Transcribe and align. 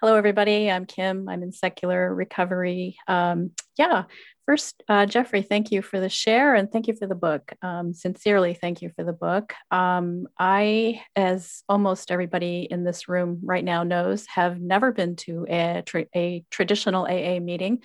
Hello, 0.00 0.14
everybody. 0.14 0.70
I'm 0.70 0.86
Kim. 0.86 1.28
I'm 1.28 1.42
in 1.42 1.50
secular 1.50 2.14
recovery. 2.14 2.96
Um, 3.08 3.50
yeah, 3.76 4.04
first, 4.46 4.80
uh, 4.88 5.06
Jeffrey, 5.06 5.42
thank 5.42 5.72
you 5.72 5.82
for 5.82 5.98
the 5.98 6.08
share 6.08 6.54
and 6.54 6.70
thank 6.70 6.86
you 6.86 6.94
for 6.94 7.08
the 7.08 7.16
book. 7.16 7.52
Um, 7.62 7.92
sincerely, 7.92 8.54
thank 8.54 8.80
you 8.80 8.92
for 8.94 9.02
the 9.02 9.12
book. 9.12 9.54
Um, 9.72 10.28
I, 10.38 11.02
as 11.16 11.64
almost 11.68 12.12
everybody 12.12 12.68
in 12.70 12.84
this 12.84 13.08
room 13.08 13.40
right 13.42 13.64
now 13.64 13.82
knows, 13.82 14.24
have 14.26 14.60
never 14.60 14.92
been 14.92 15.16
to 15.16 15.44
a, 15.48 15.82
tra- 15.84 16.06
a 16.14 16.44
traditional 16.48 17.06
AA 17.06 17.40
meeting, 17.40 17.80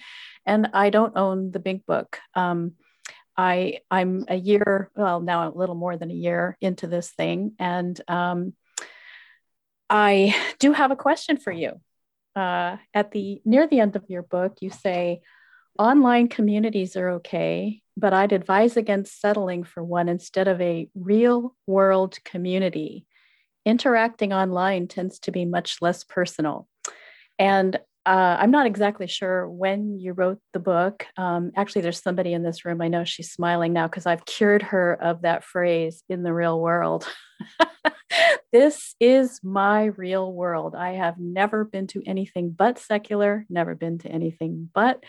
and 0.46 0.70
I 0.72 0.92
don't 0.92 1.18
own 1.18 1.50
the 1.50 1.58
big 1.58 1.84
book. 1.88 2.20
Um, 2.36 2.74
I 3.36 3.80
I'm 3.90 4.26
a 4.28 4.36
year, 4.36 4.92
well, 4.96 5.20
now 5.20 5.50
a 5.50 5.58
little 5.58 5.74
more 5.74 5.98
than 5.98 6.12
a 6.12 6.14
year 6.14 6.58
into 6.62 6.86
this 6.86 7.10
thing, 7.10 7.54
and 7.58 8.00
um, 8.08 8.54
I 9.90 10.36
do 10.60 10.74
have 10.74 10.92
a 10.92 10.96
question 10.96 11.38
for 11.38 11.52
you 11.52 11.82
uh, 12.36 12.78
at 12.94 13.12
the 13.12 13.42
near 13.46 13.68
the 13.68 13.80
end 13.80 13.96
of 13.96 14.10
your 14.10 14.24
book, 14.24 14.58
you 14.62 14.70
say 14.70 15.22
online 15.78 16.28
communities 16.28 16.96
are 16.96 17.10
okay, 17.12 17.82
but 17.98 18.14
I'd 18.14 18.32
advise 18.32 18.78
against 18.78 19.20
settling 19.20 19.64
for 19.64 19.84
one 19.84 20.10
instead 20.10 20.48
of 20.48 20.62
a 20.62 20.88
real 20.96 21.56
world 21.68 22.18
community. 22.24 23.06
Interacting 23.66 24.34
online 24.34 24.88
tends 24.88 25.20
to 25.20 25.32
be 25.32 25.46
much 25.46 25.78
less 25.82 26.04
personal. 26.04 26.68
And 27.40 27.80
uh, 28.06 28.38
I'm 28.40 28.52
not 28.52 28.66
exactly 28.66 29.08
sure 29.08 29.50
when 29.50 29.98
you 29.98 30.12
wrote 30.14 30.40
the 30.52 30.60
book. 30.60 31.06
Um, 31.16 31.52
actually, 31.56 31.84
there's 31.84 32.02
somebody 32.02 32.34
in 32.34 32.44
this 32.44 32.66
room. 32.66 32.82
I 32.82 32.90
know 32.90 33.06
she's 33.06 33.32
smiling 33.32 33.72
now 33.72 33.88
because 33.88 34.06
I've 34.06 34.26
cured 34.26 34.62
her 34.64 35.02
of 35.02 35.22
that 35.22 35.46
phrase 35.46 36.04
in 36.10 36.24
the 36.24 36.34
real 36.34 36.60
world. 36.60 37.08
this 38.52 38.96
is 39.00 39.40
my 39.42 39.86
real 39.86 40.34
world. 40.34 40.76
I 40.76 40.94
have 40.94 41.18
never 41.18 41.64
been 41.64 41.88
to 41.88 42.04
anything 42.06 42.52
but 42.52 42.78
secular, 42.78 43.46
never 43.50 43.74
been 43.74 44.00
to 44.00 44.10
anything 44.10 44.70
but 44.74 45.02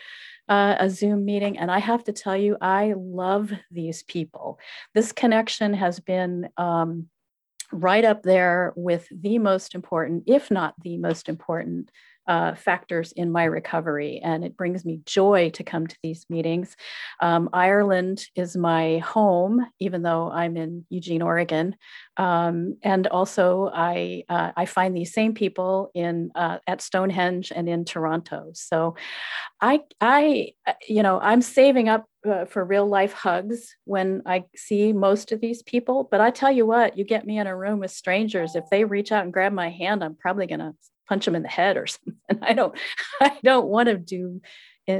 uh, 0.47 0.75
a 0.79 0.89
Zoom 0.89 1.25
meeting. 1.25 1.57
And 1.57 1.69
I 1.69 1.79
have 1.79 2.05
to 2.05 2.13
tell 2.13 2.37
you, 2.37 2.55
I 2.61 2.93
love 2.95 3.51
these 3.71 4.03
people. 4.03 4.57
This 4.93 5.11
connection 5.11 5.73
has 5.73 5.99
been. 5.99 6.49
Um, 6.57 7.09
right 7.71 8.05
up 8.05 8.21
there 8.21 8.73
with 8.75 9.07
the 9.11 9.39
most 9.39 9.73
important, 9.73 10.23
if 10.27 10.51
not 10.51 10.75
the 10.83 10.97
most 10.97 11.27
important 11.27 11.89
uh, 12.27 12.55
factors 12.55 13.11
in 13.11 13.31
my 13.31 13.43
recovery. 13.43 14.19
And 14.23 14.43
it 14.43 14.57
brings 14.57 14.85
me 14.85 15.01
joy 15.05 15.51
to 15.51 15.63
come 15.63 15.87
to 15.87 15.97
these 16.01 16.25
meetings. 16.29 16.75
Um, 17.19 17.49
Ireland 17.53 18.25
is 18.35 18.57
my 18.57 18.99
home, 18.99 19.65
even 19.79 20.01
though 20.01 20.31
I'm 20.31 20.57
in 20.57 20.85
Eugene, 20.89 21.21
Oregon. 21.21 21.75
Um, 22.17 22.77
and 22.81 23.07
also, 23.07 23.69
I 23.73 24.23
uh, 24.29 24.51
I 24.55 24.65
find 24.65 24.95
these 24.95 25.13
same 25.13 25.33
people 25.33 25.91
in 25.93 26.31
uh, 26.35 26.59
at 26.65 26.81
Stonehenge 26.81 27.51
and 27.55 27.67
in 27.67 27.85
Toronto. 27.85 28.51
So, 28.53 28.95
I 29.61 29.81
I 29.99 30.53
uh, 30.65 30.73
you 30.87 31.03
know 31.03 31.19
I'm 31.19 31.41
saving 31.41 31.89
up 31.89 32.05
uh, 32.25 32.45
for 32.45 32.63
real 32.63 32.87
life 32.87 33.13
hugs 33.13 33.75
when 33.85 34.21
I 34.25 34.45
see 34.55 34.93
most 34.93 35.31
of 35.31 35.41
these 35.41 35.61
people. 35.63 36.07
But 36.09 36.21
I 36.21 36.31
tell 36.31 36.51
you 36.51 36.65
what, 36.65 36.97
you 36.97 37.03
get 37.03 37.25
me 37.25 37.37
in 37.37 37.47
a 37.47 37.55
room 37.55 37.79
with 37.79 37.91
strangers. 37.91 38.55
If 38.55 38.65
they 38.71 38.83
reach 38.83 39.11
out 39.11 39.23
and 39.23 39.33
grab 39.33 39.53
my 39.53 39.69
hand, 39.69 40.03
I'm 40.03 40.15
probably 40.15 40.47
going 40.47 40.59
to 40.59 40.73
punch 41.07 41.25
them 41.25 41.35
in 41.35 41.43
the 41.43 41.49
head 41.49 41.77
or 41.77 41.87
something. 41.87 42.15
I 42.41 42.53
don't, 42.53 42.75
I 43.21 43.37
don't 43.43 43.67
want 43.67 43.89
to 43.89 43.97
do 43.97 44.41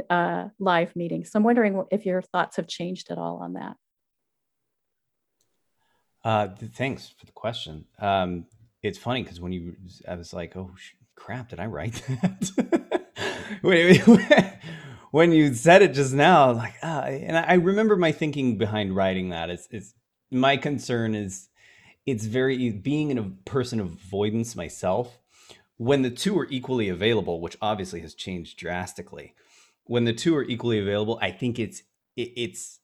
uh, 0.10 0.46
live 0.60 0.96
meetings. 0.96 1.32
So 1.32 1.38
I'm 1.38 1.44
wondering 1.44 1.84
if 1.92 2.06
your 2.06 2.22
thoughts 2.22 2.58
have 2.58 2.68
changed 2.68 3.12
at 3.12 3.18
all 3.18 3.38
on 3.38 3.54
that. 3.54 3.76
Uh, 6.24 6.48
thanks 6.74 7.14
for 7.20 7.26
the 7.26 7.32
question. 7.32 7.86
Um, 8.00 8.46
it's 8.82 8.98
funny 8.98 9.22
because 9.22 9.40
when 9.40 9.52
you, 9.52 9.76
I 10.08 10.16
was 10.16 10.34
like, 10.34 10.56
oh 10.56 10.72
crap, 11.16 11.50
did 11.50 11.60
I 11.60 11.68
write 11.68 12.02
that? 12.08 13.02
when 15.12 15.32
you 15.32 15.54
said 15.54 15.82
it 15.82 15.94
just 15.94 16.14
now, 16.14 16.52
like, 16.52 16.74
ah, 16.82 17.04
and 17.04 17.38
I 17.38 17.54
remember 17.54 17.96
my 17.96 18.12
thinking 18.12 18.58
behind 18.58 18.96
writing 18.96 19.30
that 19.30 19.50
is, 19.50 19.68
it's 19.72 19.94
my 20.32 20.58
concern 20.58 21.14
is 21.14 21.50
it's 22.06 22.26
very 22.26 22.72
being 22.72 23.12
in 23.12 23.18
a 23.18 23.30
person 23.46 23.80
of 23.80 23.94
avoidance 23.94 24.56
myself 24.56 25.18
when 25.78 26.02
the 26.02 26.10
two 26.10 26.38
are 26.38 26.48
equally 26.50 26.90
available, 26.90 27.42
which 27.42 27.58
obviously 27.62 28.00
has 28.02 28.14
changed 28.14 28.58
drastically, 28.58 29.34
when 29.86 30.06
the 30.06 30.14
two 30.14 30.36
are 30.36 30.44
equally 30.44 30.80
available, 30.80 31.20
I 31.22 31.32
think 31.32 31.60
it's 31.60 31.82
it, 32.16 32.32
it's 32.36 32.80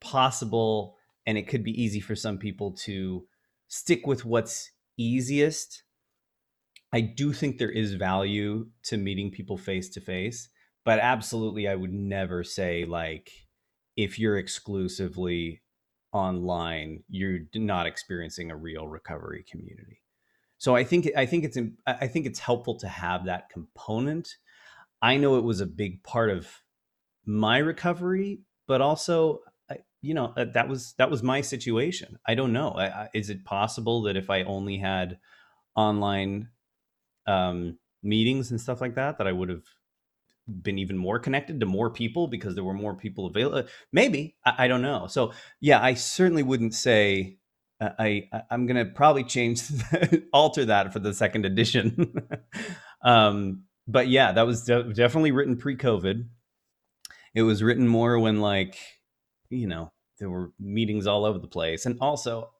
possible 0.00 0.96
and 1.26 1.36
it 1.36 1.48
could 1.48 1.64
be 1.64 1.82
easy 1.82 2.00
for 2.00 2.14
some 2.14 2.38
people 2.38 2.72
to 2.72 3.26
stick 3.68 4.06
with 4.06 4.24
what's 4.24 4.70
easiest. 4.96 5.82
I 6.92 7.00
do 7.00 7.32
think 7.32 7.58
there 7.58 7.70
is 7.70 7.94
value 7.94 8.68
to 8.84 8.96
meeting 8.96 9.30
people 9.30 9.58
face 9.58 9.90
to 9.90 10.00
face, 10.00 10.48
but 10.84 10.98
absolutely 11.00 11.68
I 11.68 11.74
would 11.74 11.92
never 11.92 12.44
say 12.44 12.84
like 12.84 13.30
if 13.96 14.18
you're 14.18 14.38
exclusively 14.38 15.62
online, 16.12 17.02
you're 17.08 17.40
not 17.54 17.86
experiencing 17.86 18.50
a 18.50 18.56
real 18.56 18.86
recovery 18.86 19.44
community. 19.50 20.00
So 20.58 20.74
I 20.74 20.84
think 20.84 21.10
I 21.16 21.26
think 21.26 21.44
it's 21.44 21.58
I 21.86 22.06
think 22.06 22.26
it's 22.26 22.38
helpful 22.38 22.76
to 22.78 22.88
have 22.88 23.26
that 23.26 23.50
component. 23.50 24.36
I 25.02 25.16
know 25.16 25.36
it 25.36 25.44
was 25.44 25.60
a 25.60 25.66
big 25.66 26.02
part 26.02 26.30
of 26.30 26.48
my 27.26 27.58
recovery, 27.58 28.40
but 28.66 28.80
also 28.80 29.40
you 30.00 30.14
know 30.14 30.32
uh, 30.36 30.46
that 30.54 30.68
was 30.68 30.94
that 30.94 31.10
was 31.10 31.22
my 31.22 31.40
situation. 31.40 32.18
I 32.26 32.34
don't 32.34 32.52
know. 32.52 33.08
Is 33.12 33.30
it 33.30 33.44
possible 33.44 34.02
that 34.02 34.16
if 34.16 34.30
I 34.30 34.42
only 34.44 34.78
had 34.78 35.18
online 35.74 36.48
um, 37.26 37.78
meetings 38.02 38.50
and 38.50 38.60
stuff 38.60 38.80
like 38.80 38.94
that, 38.94 39.18
that 39.18 39.26
I 39.26 39.32
would 39.32 39.48
have 39.50 39.64
been 40.62 40.78
even 40.78 40.96
more 40.96 41.18
connected 41.18 41.58
to 41.58 41.66
more 41.66 41.90
people 41.90 42.28
because 42.28 42.54
there 42.54 42.64
were 42.64 42.74
more 42.74 42.94
people 42.94 43.26
available? 43.26 43.68
Maybe 43.92 44.36
I, 44.44 44.64
I 44.64 44.68
don't 44.68 44.82
know. 44.82 45.06
So 45.06 45.32
yeah, 45.60 45.82
I 45.82 45.94
certainly 45.94 46.42
wouldn't 46.42 46.74
say 46.74 47.38
I, 47.80 48.28
I 48.32 48.42
am 48.50 48.66
gonna 48.66 48.86
probably 48.86 49.24
change 49.24 49.62
alter 50.32 50.66
that 50.66 50.92
for 50.92 50.98
the 50.98 51.12
second 51.12 51.44
edition. 51.44 52.14
um, 53.02 53.64
but 53.86 54.08
yeah, 54.08 54.32
that 54.32 54.46
was 54.46 54.64
de- 54.64 54.92
definitely 54.92 55.32
written 55.32 55.56
pre-COVID. 55.56 56.26
It 57.34 57.42
was 57.42 57.62
written 57.62 57.86
more 57.86 58.18
when 58.18 58.40
like 58.40 58.76
you 59.50 59.66
know 59.66 59.92
there 60.18 60.30
were 60.30 60.52
meetings 60.58 61.06
all 61.06 61.24
over 61.24 61.38
the 61.38 61.48
place, 61.48 61.86
and 61.86 61.98
also 62.00 62.50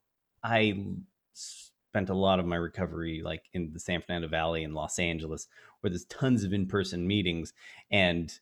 I 0.43 0.85
spent 1.33 2.11
a 2.11 2.15
lot 2.15 2.39
of 2.39 2.47
my 2.47 2.57
recovery 2.57 3.23
like 3.25 3.45
in 3.55 3.73
the 3.73 3.81
San 3.81 4.03
Fernando 4.03 4.29
Valley 4.29 4.63
in 4.63 4.75
Los 4.75 4.99
Angeles, 4.99 5.49
where 5.81 5.91
there's 5.91 6.05
tons 6.05 6.45
of 6.45 6.53
in-person 6.53 7.07
meetings, 7.07 7.55
and 7.91 8.39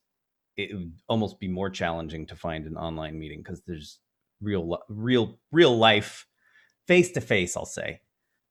it 0.56 0.74
would 0.74 0.92
almost 1.08 1.38
be 1.38 1.48
more 1.48 1.70
challenging 1.70 2.26
to 2.26 2.36
find 2.36 2.66
an 2.66 2.76
online 2.76 3.18
meeting 3.18 3.42
because 3.42 3.62
there's 3.62 4.00
real 4.40 4.78
real 4.88 5.38
real 5.52 5.76
life 5.76 6.26
face 6.86 7.10
to 7.12 7.20
face, 7.20 7.56
I'll 7.56 7.66
say. 7.66 8.00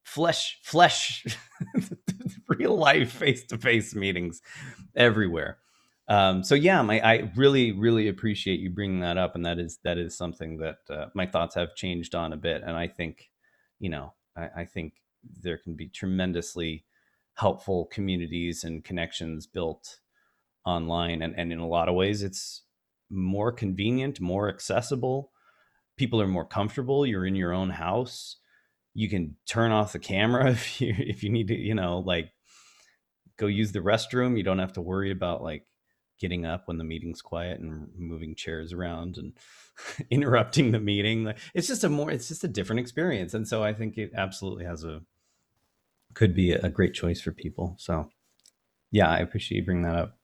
Flesh, 0.04 0.60
flesh, 0.64 1.26
real 2.48 2.78
life 2.78 3.12
face 3.12 3.46
to 3.46 3.58
face 3.58 3.96
meetings 3.96 4.42
everywhere. 4.96 5.60
Um, 6.08 6.44
so 6.44 6.56
yeah, 6.56 6.82
my, 6.82 7.00
I 7.00 7.32
really, 7.36 7.72
really 7.72 8.10
appreciate 8.10 8.60
you 8.60 8.70
bringing 8.70 9.00
that 9.00 9.18
up, 9.18 9.36
and 9.36 9.46
that 9.46 9.60
is 9.60 9.80
that 9.84 9.98
is 9.98 10.18
something 10.18 10.58
that 10.58 10.80
uh, 10.90 11.06
my 11.14 11.26
thoughts 11.26 11.56
have 11.56 11.76
changed 11.76 12.14
on 12.14 12.34
a 12.34 12.38
bit, 12.38 12.62
and 12.62 12.76
I 12.76 12.88
think, 12.88 13.30
you 13.80 13.90
know, 13.90 14.14
I, 14.36 14.50
I 14.58 14.66
think 14.66 14.96
there 15.42 15.58
can 15.58 15.76
be 15.76 15.88
tremendously 15.88 16.86
helpful 17.36 17.86
communities 17.86 18.66
and 18.66 18.84
connections 18.84 19.48
built 19.48 20.00
online, 20.66 21.22
and 21.22 21.34
and 21.38 21.54
in 21.54 21.60
a 21.60 21.68
lot 21.68 21.88
of 21.88 21.96
ways, 21.96 22.22
it's 22.22 22.64
more 23.10 23.54
convenient, 23.54 24.20
more 24.20 24.50
accessible, 24.50 25.32
people 25.98 26.22
are 26.22 26.28
more 26.28 26.46
comfortable. 26.46 27.06
You're 27.06 27.26
in 27.26 27.36
your 27.36 27.54
own 27.54 27.70
house. 27.70 28.38
You 28.94 29.10
can 29.10 29.36
turn 29.48 29.72
off 29.72 29.94
the 29.94 30.00
camera 30.00 30.52
if 30.52 30.82
you 30.82 30.94
if 30.98 31.24
you 31.24 31.30
need 31.30 31.48
to, 31.48 31.56
you 31.56 31.76
know, 31.76 32.00
like 32.00 32.32
go 33.38 33.48
use 33.48 33.72
the 33.72 33.80
restroom. 33.80 34.38
You 34.38 34.44
don't 34.44 34.60
have 34.60 34.74
to 34.74 34.82
worry 34.82 35.12
about 35.12 35.44
like 35.44 35.66
getting 36.20 36.46
up 36.46 36.68
when 36.68 36.78
the 36.78 36.84
meeting's 36.84 37.22
quiet 37.22 37.60
and 37.60 37.90
moving 37.98 38.36
chairs 38.36 38.72
around 38.72 39.18
and 39.18 39.34
interrupting 40.10 40.72
the 40.72 40.80
meeting. 40.80 41.34
It's 41.54 41.68
just 41.68 41.84
a 41.84 41.90
more 41.90 42.12
it's 42.12 42.28
just 42.28 42.44
a 42.44 42.48
different 42.48 42.80
experience. 42.80 43.34
And 43.34 43.48
so 43.48 43.64
I 43.64 43.74
think 43.74 43.98
it 43.98 44.12
absolutely 44.16 44.66
has 44.66 44.84
a 44.84 45.02
could 46.14 46.36
be 46.36 46.52
a 46.52 46.70
great 46.70 46.94
choice 46.94 47.20
for 47.20 47.32
people. 47.32 47.76
So 47.80 48.10
yeah, 48.92 49.10
I 49.10 49.18
appreciate 49.18 49.60
you 49.60 49.66
bringing 49.66 49.84
that 49.84 49.96
up. 49.96 50.18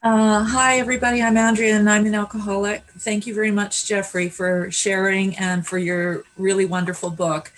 Uh, 0.00 0.44
hi, 0.44 0.78
everybody. 0.78 1.20
I'm 1.20 1.36
Andrea, 1.36 1.74
and 1.74 1.90
I'm 1.90 2.06
an 2.06 2.14
alcoholic. 2.14 2.84
Thank 3.00 3.26
you 3.26 3.34
very 3.34 3.50
much, 3.50 3.84
Jeffrey, 3.84 4.28
for 4.28 4.70
sharing 4.70 5.36
and 5.38 5.66
for 5.66 5.76
your 5.76 6.22
really 6.36 6.66
wonderful 6.66 7.10
book. 7.10 7.52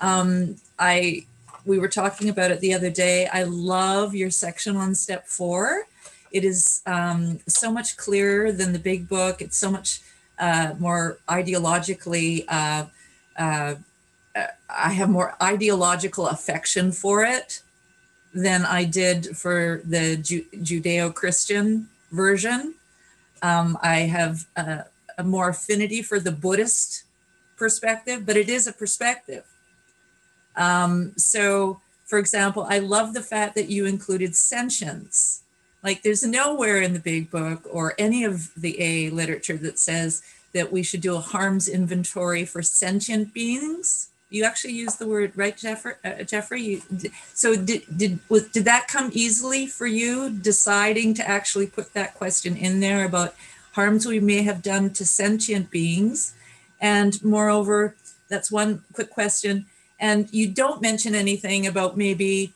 Um, 0.00 0.56
I 0.76 1.24
we 1.64 1.78
were 1.78 1.88
talking 1.88 2.28
about 2.28 2.50
it 2.50 2.58
the 2.58 2.74
other 2.74 2.90
day. 2.90 3.28
I 3.28 3.44
love 3.44 4.12
your 4.12 4.30
section 4.30 4.76
on 4.76 4.96
step 4.96 5.28
four. 5.28 5.86
It 6.32 6.44
is 6.44 6.82
um, 6.84 7.38
so 7.46 7.70
much 7.70 7.96
clearer 7.96 8.50
than 8.50 8.72
the 8.72 8.80
big 8.80 9.08
book. 9.08 9.40
It's 9.40 9.56
so 9.56 9.70
much 9.70 10.00
uh, 10.40 10.74
more 10.80 11.18
ideologically. 11.28 12.44
Uh, 12.48 12.86
uh 13.38 13.76
I 14.68 14.92
have 14.92 15.08
more 15.08 15.36
ideological 15.40 16.26
affection 16.26 16.90
for 16.90 17.22
it 17.22 17.62
than 18.34 18.64
I 18.64 18.84
did 18.84 19.36
for 19.36 19.80
the 19.84 20.16
Ju- 20.16 20.44
Judeo 20.56 21.14
Christian 21.14 21.88
version. 22.10 22.74
Um, 23.42 23.78
I 23.82 24.00
have 24.00 24.46
a, 24.56 24.84
a 25.16 25.24
more 25.24 25.50
affinity 25.50 26.02
for 26.02 26.18
the 26.18 26.32
Buddhist 26.32 27.04
perspective, 27.56 28.26
but 28.26 28.36
it 28.36 28.48
is 28.48 28.66
a 28.66 28.72
perspective. 28.72 29.44
Um, 30.56 31.12
so, 31.16 31.80
for 32.04 32.18
example, 32.18 32.66
I 32.68 32.78
love 32.78 33.14
the 33.14 33.22
fact 33.22 33.54
that 33.54 33.68
you 33.68 33.86
included 33.86 34.34
sentience. 34.36 35.42
Like, 35.82 36.02
there's 36.02 36.22
nowhere 36.22 36.80
in 36.80 36.92
the 36.92 37.00
big 37.00 37.30
book 37.30 37.66
or 37.70 37.94
any 37.98 38.24
of 38.24 38.50
the 38.56 38.80
A 38.80 39.10
literature 39.10 39.58
that 39.58 39.78
says 39.78 40.22
that 40.52 40.72
we 40.72 40.82
should 40.82 41.00
do 41.00 41.16
a 41.16 41.20
harms 41.20 41.68
inventory 41.68 42.44
for 42.44 42.62
sentient 42.62 43.34
beings. 43.34 44.08
You 44.34 44.42
actually 44.42 44.72
use 44.72 44.96
the 44.96 45.06
word, 45.06 45.30
right, 45.36 45.56
Jeffrey? 45.56 45.94
Uh, 46.04 46.24
Jeffrey, 46.24 46.60
you, 46.60 46.82
so 47.34 47.54
did 47.54 47.84
did 47.96 48.18
was, 48.28 48.48
did 48.48 48.64
that 48.64 48.88
come 48.88 49.10
easily 49.12 49.68
for 49.68 49.86
you, 49.86 50.28
deciding 50.28 51.14
to 51.14 51.28
actually 51.28 51.68
put 51.68 51.94
that 51.94 52.14
question 52.14 52.56
in 52.56 52.80
there 52.80 53.04
about 53.04 53.36
harms 53.74 54.06
we 54.06 54.18
may 54.18 54.42
have 54.42 54.60
done 54.60 54.90
to 54.94 55.04
sentient 55.04 55.70
beings, 55.70 56.34
and 56.80 57.22
moreover, 57.22 57.94
that's 58.28 58.50
one 58.50 58.82
quick 58.92 59.10
question. 59.10 59.66
And 60.00 60.28
you 60.32 60.48
don't 60.48 60.82
mention 60.82 61.14
anything 61.14 61.64
about 61.64 61.96
maybe 61.96 62.52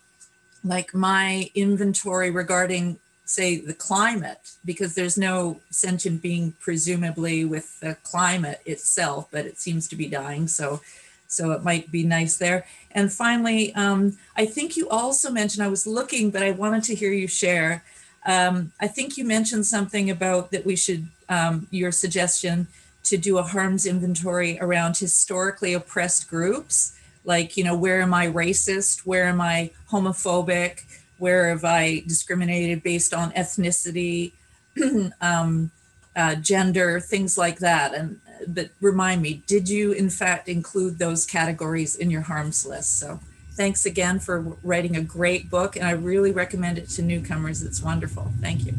like 0.64 0.92
my 0.92 1.48
inventory 1.54 2.32
regarding 2.32 2.98
say 3.24 3.60
the 3.60 3.74
climate 3.74 4.50
because 4.64 4.96
there's 4.96 5.16
no 5.16 5.60
sentient 5.70 6.22
being 6.22 6.54
presumably 6.58 7.44
with 7.44 7.78
the 7.80 7.94
climate 8.02 8.60
itself 8.64 9.28
but 9.30 9.44
it 9.44 9.58
seems 9.58 9.86
to 9.86 9.94
be 9.94 10.08
dying 10.08 10.48
so 10.48 10.80
so 11.28 11.52
it 11.52 11.62
might 11.62 11.90
be 11.92 12.04
nice 12.04 12.36
there. 12.38 12.66
And 12.92 13.12
finally 13.12 13.74
um, 13.74 14.16
i 14.36 14.44
think 14.44 14.76
you 14.76 14.88
also 14.88 15.30
mentioned 15.30 15.62
i 15.62 15.68
was 15.68 15.86
looking 15.86 16.30
but 16.30 16.42
i 16.42 16.50
wanted 16.50 16.82
to 16.84 16.94
hear 16.94 17.12
you 17.12 17.28
share. 17.28 17.84
Um, 18.26 18.72
i 18.80 18.88
think 18.88 19.16
you 19.16 19.24
mentioned 19.24 19.66
something 19.66 20.10
about 20.10 20.50
that 20.50 20.66
we 20.66 20.76
should 20.76 21.08
um, 21.28 21.66
your 21.70 21.92
suggestion 21.92 22.66
to 23.04 23.16
do 23.16 23.38
a 23.38 23.42
harms 23.42 23.86
inventory 23.86 24.58
around 24.60 24.96
historically 24.96 25.72
oppressed 25.74 26.28
groups. 26.28 26.94
Like 27.24 27.56
you 27.56 27.64
know 27.64 27.76
where 27.76 28.00
am 28.00 28.14
i 28.14 28.26
racist? 28.26 29.00
Where 29.06 29.26
am 29.26 29.40
i 29.40 29.70
homophobic? 29.90 30.84
Where 31.18 31.48
have 31.48 31.64
I 31.64 32.04
discriminated 32.06 32.82
based 32.82 33.12
on 33.12 33.32
ethnicity, 33.32 34.32
um, 35.20 35.70
uh, 36.14 36.36
gender, 36.36 37.00
things 37.00 37.36
like 37.36 37.58
that. 37.58 37.92
And 37.92 38.20
but 38.46 38.70
remind 38.80 39.22
me, 39.22 39.42
did 39.46 39.68
you 39.68 39.92
in 39.92 40.10
fact 40.10 40.48
include 40.48 40.98
those 40.98 41.26
categories 41.26 41.96
in 41.96 42.10
your 42.10 42.22
harms 42.22 42.66
list? 42.66 42.98
So 42.98 43.20
thanks 43.52 43.84
again 43.84 44.20
for 44.20 44.56
writing 44.62 44.96
a 44.96 45.02
great 45.02 45.50
book, 45.50 45.76
and 45.76 45.84
I 45.84 45.90
really 45.90 46.30
recommend 46.30 46.78
it 46.78 46.88
to 46.90 47.02
newcomers. 47.02 47.62
It's 47.62 47.82
wonderful. 47.82 48.32
Thank 48.40 48.64
you. 48.64 48.74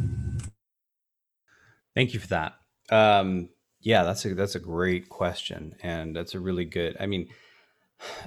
Thank 1.96 2.14
you 2.14 2.20
for 2.20 2.28
that. 2.28 2.56
Um, 2.92 3.50
yeah, 3.82 4.04
that's 4.04 4.26
a 4.26 4.34
that's 4.34 4.56
a 4.56 4.60
great 4.60 5.10
question, 5.10 5.76
and 5.82 6.16
that's 6.16 6.34
a 6.36 6.40
really 6.40 6.66
good. 6.66 6.98
I 7.00 7.06
mean, 7.06 7.30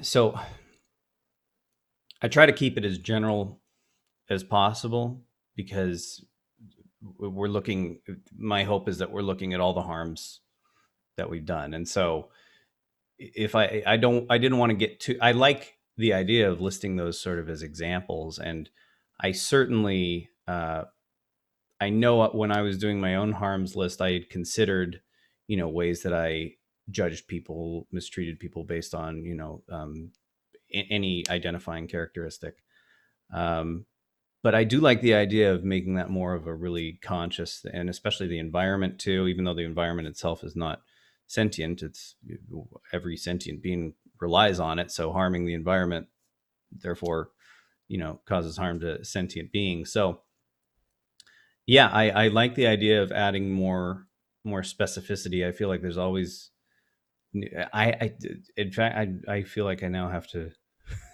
so 0.00 0.38
I 2.20 2.28
try 2.28 2.46
to 2.46 2.52
keep 2.52 2.78
it 2.78 2.84
as 2.84 2.98
general 2.98 3.60
as 4.30 4.42
possible 4.42 5.22
because 5.56 6.24
we're 7.18 7.48
looking 7.48 7.98
my 8.36 8.62
hope 8.62 8.88
is 8.88 8.98
that 8.98 9.10
we're 9.10 9.22
looking 9.22 9.54
at 9.54 9.60
all 9.60 9.72
the 9.72 9.82
harms 9.82 10.40
that 11.16 11.30
we've 11.30 11.46
done 11.46 11.74
and 11.74 11.88
so 11.88 12.28
if 13.18 13.54
i 13.54 13.82
i 13.86 13.96
don't 13.96 14.26
i 14.30 14.38
didn't 14.38 14.58
want 14.58 14.70
to 14.70 14.76
get 14.76 15.00
too 15.00 15.16
i 15.20 15.32
like 15.32 15.74
the 15.96 16.12
idea 16.12 16.50
of 16.50 16.60
listing 16.60 16.96
those 16.96 17.20
sort 17.20 17.38
of 17.38 17.48
as 17.48 17.62
examples 17.62 18.38
and 18.38 18.70
i 19.20 19.30
certainly 19.32 20.28
uh 20.48 20.82
i 21.80 21.88
know 21.88 22.26
when 22.28 22.50
i 22.50 22.62
was 22.62 22.78
doing 22.78 23.00
my 23.00 23.14
own 23.14 23.32
harms 23.32 23.76
list 23.76 24.00
i 24.00 24.12
had 24.12 24.30
considered 24.30 25.00
you 25.46 25.56
know 25.56 25.68
ways 25.68 26.02
that 26.02 26.14
i 26.14 26.50
judged 26.90 27.28
people 27.28 27.86
mistreated 27.92 28.40
people 28.40 28.64
based 28.64 28.94
on 28.94 29.24
you 29.24 29.34
know 29.34 29.62
um, 29.70 30.10
any 30.90 31.22
identifying 31.28 31.86
characteristic 31.86 32.56
um, 33.32 33.86
but 34.42 34.54
I 34.54 34.64
do 34.64 34.80
like 34.80 35.00
the 35.00 35.14
idea 35.14 35.52
of 35.52 35.64
making 35.64 35.94
that 35.94 36.10
more 36.10 36.34
of 36.34 36.46
a 36.46 36.54
really 36.54 36.98
conscious 37.00 37.64
and 37.72 37.88
especially 37.88 38.26
the 38.26 38.40
environment 38.40 38.98
too, 38.98 39.28
even 39.28 39.44
though 39.44 39.54
the 39.54 39.62
environment 39.62 40.08
itself 40.08 40.42
is 40.42 40.56
not 40.56 40.82
sentient, 41.32 41.82
it's 41.82 42.16
every 42.92 43.16
sentient 43.16 43.62
being 43.62 43.94
relies 44.20 44.60
on 44.60 44.78
it. 44.78 44.90
So 44.90 45.12
harming 45.12 45.46
the 45.46 45.54
environment, 45.54 46.06
therefore, 46.70 47.30
you 47.88 47.98
know, 47.98 48.20
causes 48.26 48.56
harm 48.56 48.80
to 48.80 49.04
sentient 49.04 49.50
beings. 49.50 49.92
So 49.92 50.20
yeah, 51.66 51.88
I, 51.88 52.10
I 52.10 52.28
like 52.28 52.54
the 52.54 52.66
idea 52.66 53.02
of 53.02 53.12
adding 53.12 53.50
more 53.50 54.06
more 54.44 54.62
specificity. 54.62 55.46
I 55.46 55.52
feel 55.52 55.68
like 55.68 55.80
there's 55.80 55.98
always 55.98 56.50
I, 57.72 57.86
I 57.92 58.12
in 58.56 58.72
fact 58.72 58.96
I 58.96 59.32
I 59.32 59.42
feel 59.42 59.64
like 59.64 59.82
I 59.82 59.88
now 59.88 60.08
have 60.08 60.26
to 60.28 60.50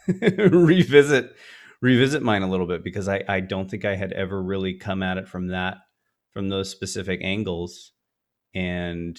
revisit 0.51 1.37
revisit 1.81 2.23
mine 2.23 2.43
a 2.43 2.51
little 2.51 2.67
bit 2.67 2.83
because 2.83 3.09
I, 3.09 3.23
I 3.29 3.41
don't 3.41 3.71
think 3.71 3.85
I 3.85 3.95
had 3.95 4.13
ever 4.13 4.43
really 4.43 4.75
come 4.75 5.03
at 5.03 5.19
it 5.19 5.29
from 5.29 5.49
that 5.49 5.79
from 6.33 6.49
those 6.49 6.71
specific 6.71 7.21
angles. 7.23 7.93
And 8.55 9.19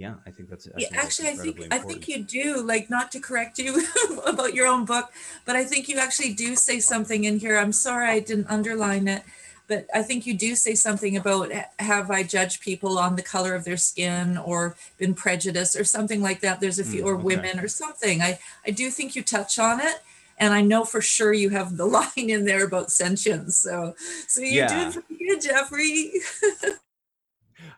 yeah, 0.00 0.14
I 0.26 0.30
think 0.30 0.48
that's 0.48 0.66
I 0.66 0.70
yeah, 0.78 0.88
actually 0.94 1.28
I 1.28 1.34
think 1.34 1.58
important. 1.58 1.74
I 1.74 1.78
think 1.78 2.08
you 2.08 2.22
do 2.22 2.62
like 2.62 2.88
not 2.88 3.12
to 3.12 3.20
correct 3.20 3.58
you 3.58 3.86
about 4.26 4.54
your 4.54 4.66
own 4.66 4.86
book, 4.86 5.12
but 5.44 5.56
I 5.56 5.64
think 5.64 5.90
you 5.90 5.98
actually 5.98 6.32
do 6.32 6.56
say 6.56 6.80
something 6.80 7.24
in 7.24 7.38
here. 7.38 7.58
I'm 7.58 7.72
sorry 7.72 8.08
I 8.08 8.20
didn't 8.20 8.46
underline 8.48 9.08
it, 9.08 9.24
but 9.68 9.86
I 9.94 10.02
think 10.02 10.26
you 10.26 10.32
do 10.32 10.54
say 10.54 10.74
something 10.74 11.18
about 11.18 11.52
have 11.78 12.10
I 12.10 12.22
judged 12.22 12.62
people 12.62 12.98
on 12.98 13.16
the 13.16 13.22
color 13.22 13.54
of 13.54 13.64
their 13.64 13.76
skin 13.76 14.38
or 14.38 14.74
been 14.96 15.12
prejudiced 15.12 15.76
or 15.78 15.84
something 15.84 16.22
like 16.22 16.40
that. 16.40 16.60
There's 16.60 16.78
a 16.78 16.84
few 16.84 17.02
mm, 17.02 17.06
or 17.06 17.16
okay. 17.16 17.24
women 17.24 17.60
or 17.60 17.68
something. 17.68 18.22
I 18.22 18.38
I 18.66 18.70
do 18.70 18.88
think 18.88 19.14
you 19.14 19.22
touch 19.22 19.58
on 19.58 19.80
it 19.80 19.96
and 20.38 20.54
I 20.54 20.62
know 20.62 20.84
for 20.84 21.02
sure 21.02 21.34
you 21.34 21.50
have 21.50 21.76
the 21.76 21.84
line 21.98 22.30
in 22.30 22.46
there 22.46 22.64
about 22.64 22.90
sentience. 22.90 23.58
So, 23.58 23.94
so 24.26 24.40
you 24.40 24.60
yeah. 24.60 24.90
did 24.90 24.94
pretty 24.94 25.26
good, 25.26 25.42
Jeffrey. 25.42 26.12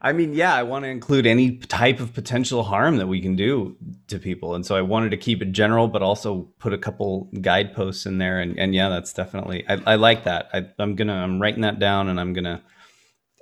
I 0.05 0.13
mean, 0.13 0.35
yeah, 0.35 0.53
I 0.53 0.65
want 0.65 0.85
to 0.85 0.89
include 0.89 1.27
any 1.27 1.59
type 1.59 2.01
of 2.01 2.13
potential 2.13 2.65
harm 2.65 2.97
that 2.97 3.07
we 3.07 3.21
can 3.21 3.37
do 3.37 3.77
to 4.09 4.19
people, 4.19 4.57
and 4.57 4.67
so 4.67 4.75
I 4.75 4.83
wanted 4.83 5.13
to 5.13 5.17
keep 5.17 5.41
it 5.41 5.53
general, 5.53 5.87
but 5.87 6.03
also 6.03 6.49
put 6.59 6.73
a 6.73 6.79
couple 6.79 7.31
guideposts 7.41 8.05
in 8.05 8.19
there. 8.19 8.41
And, 8.41 8.59
and 8.59 8.75
yeah, 8.75 8.89
that's 8.89 9.13
definitely 9.13 9.65
I, 9.69 9.81
I 9.87 9.95
like 9.95 10.25
that. 10.25 10.49
I, 10.53 10.67
am 10.81 10.97
gonna 10.97 11.15
I'm 11.15 11.41
writing 11.41 11.61
that 11.61 11.79
down, 11.79 12.09
and 12.09 12.19
I'm 12.19 12.33
gonna 12.33 12.63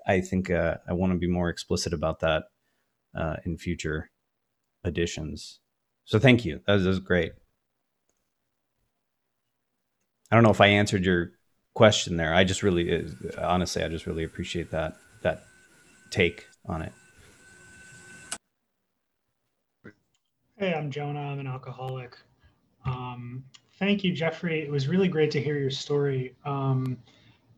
I 0.06 0.20
think 0.20 0.50
uh, 0.50 0.76
I 0.86 0.92
want 0.92 1.14
to 1.14 1.18
be 1.18 1.26
more 1.26 1.48
explicit 1.48 1.94
about 1.94 2.20
that 2.20 2.44
uh, 3.16 3.36
in 3.46 3.56
future 3.56 4.10
editions. 4.84 5.60
So 6.04 6.18
thank 6.18 6.44
you. 6.44 6.60
That 6.66 6.74
was, 6.74 6.82
that 6.82 6.88
was 6.90 6.98
great. 6.98 7.32
I 10.30 10.36
don't 10.36 10.44
know 10.44 10.50
if 10.50 10.60
I 10.60 10.66
answered 10.66 11.06
your 11.06 11.32
question 11.74 12.18
there. 12.18 12.34
I 12.34 12.44
just 12.44 12.62
really, 12.62 13.06
honestly, 13.38 13.82
I 13.82 13.88
just 13.88 14.06
really 14.06 14.24
appreciate 14.24 14.70
that 14.72 14.96
that 15.22 15.42
take 16.10 16.46
on 16.66 16.82
it. 16.82 16.92
Hey, 20.56 20.74
I'm 20.74 20.90
Jonah. 20.90 21.20
I'm 21.20 21.38
an 21.38 21.46
alcoholic. 21.46 22.16
Um, 22.84 23.44
thank 23.78 24.04
you, 24.04 24.12
Jeffrey. 24.12 24.60
It 24.60 24.70
was 24.70 24.88
really 24.88 25.08
great 25.08 25.30
to 25.32 25.42
hear 25.42 25.58
your 25.58 25.70
story. 25.70 26.34
Um, 26.44 26.98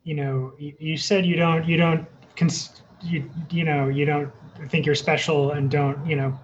you 0.05 0.15
know, 0.15 0.53
you, 0.59 0.75
you, 0.79 0.97
said 0.97 1.27
you 1.27 1.37
don't, 1.37 1.67
you 1.67 1.77
don't, 1.77 2.07
cons- 2.37 2.83
you, 3.03 3.29
you 3.51 3.65
know, 3.65 3.89
you 3.89 4.05
don't 4.05 4.33
think 4.69 4.87
you're 4.87 4.95
special 4.95 5.53
and 5.53 5.71
don't, 5.71 6.05
you 6.07 6.17
know, 6.17 6.39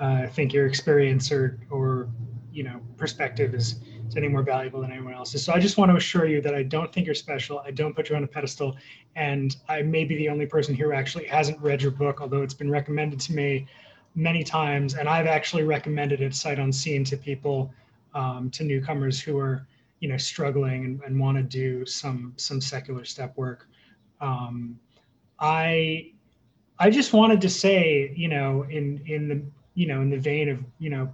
uh, 0.00 0.26
think 0.28 0.52
your 0.52 0.66
experience 0.66 1.30
or, 1.30 1.60
or, 1.70 2.08
you 2.52 2.62
know, 2.62 2.80
perspective 2.96 3.54
is 3.54 3.80
any 4.16 4.28
more 4.28 4.42
valuable 4.42 4.80
than 4.80 4.92
anyone 4.92 5.14
else's. 5.14 5.44
So 5.44 5.52
I 5.52 5.58
just 5.58 5.76
want 5.78 5.90
to 5.90 5.96
assure 5.96 6.26
you 6.26 6.40
that 6.42 6.54
I 6.54 6.62
don't 6.62 6.92
think 6.92 7.06
you're 7.06 7.14
special. 7.14 7.60
I 7.60 7.70
don't 7.70 7.94
put 7.94 8.08
you 8.08 8.16
on 8.16 8.24
a 8.24 8.26
pedestal. 8.26 8.76
And 9.16 9.56
I 9.68 9.82
may 9.82 10.04
be 10.04 10.16
the 10.16 10.28
only 10.28 10.46
person 10.46 10.74
here 10.74 10.86
who 10.86 10.92
actually 10.92 11.26
hasn't 11.26 11.60
read 11.60 11.82
your 11.82 11.90
book, 11.90 12.20
although 12.20 12.42
it's 12.42 12.54
been 12.54 12.70
recommended 12.70 13.20
to 13.20 13.34
me 13.34 13.66
many 14.14 14.42
times. 14.42 14.94
And 14.94 15.08
I've 15.08 15.26
actually 15.26 15.64
recommended 15.64 16.20
it 16.20 16.34
sight 16.34 16.58
unseen 16.58 17.04
to 17.04 17.16
people, 17.16 17.72
um, 18.14 18.50
to 18.50 18.64
newcomers 18.64 19.20
who 19.20 19.38
are, 19.38 19.66
you 20.00 20.08
know, 20.08 20.16
struggling 20.16 20.84
and, 20.84 21.00
and 21.02 21.18
want 21.18 21.36
to 21.36 21.42
do 21.42 21.84
some 21.84 22.32
some 22.36 22.60
secular 22.60 23.04
step 23.04 23.36
work. 23.36 23.66
Um, 24.20 24.78
I 25.40 26.12
I 26.78 26.90
just 26.90 27.12
wanted 27.12 27.40
to 27.40 27.48
say, 27.48 28.12
you 28.16 28.28
know, 28.28 28.64
in 28.70 29.02
in 29.06 29.28
the 29.28 29.42
you 29.74 29.86
know 29.86 30.00
in 30.00 30.10
the 30.10 30.18
vein 30.18 30.48
of 30.48 30.58
you 30.78 30.90
know 30.90 31.12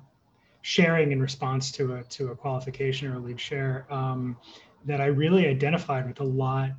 sharing 0.65 1.13
in 1.13 1.21
response 1.21 1.71
to 1.71 1.97
a 1.97 2.05
to 2.05 2.31
a 2.31 2.35
qualification 2.35 3.07
or 3.07 3.17
a 3.17 3.19
lead 3.19 3.39
share 3.39 3.87
um, 3.91 4.35
that 4.87 4.99
I 4.99 5.07
really 5.07 5.47
identified 5.47 6.09
with 6.09 6.21
a 6.21 6.25
lot 6.25 6.71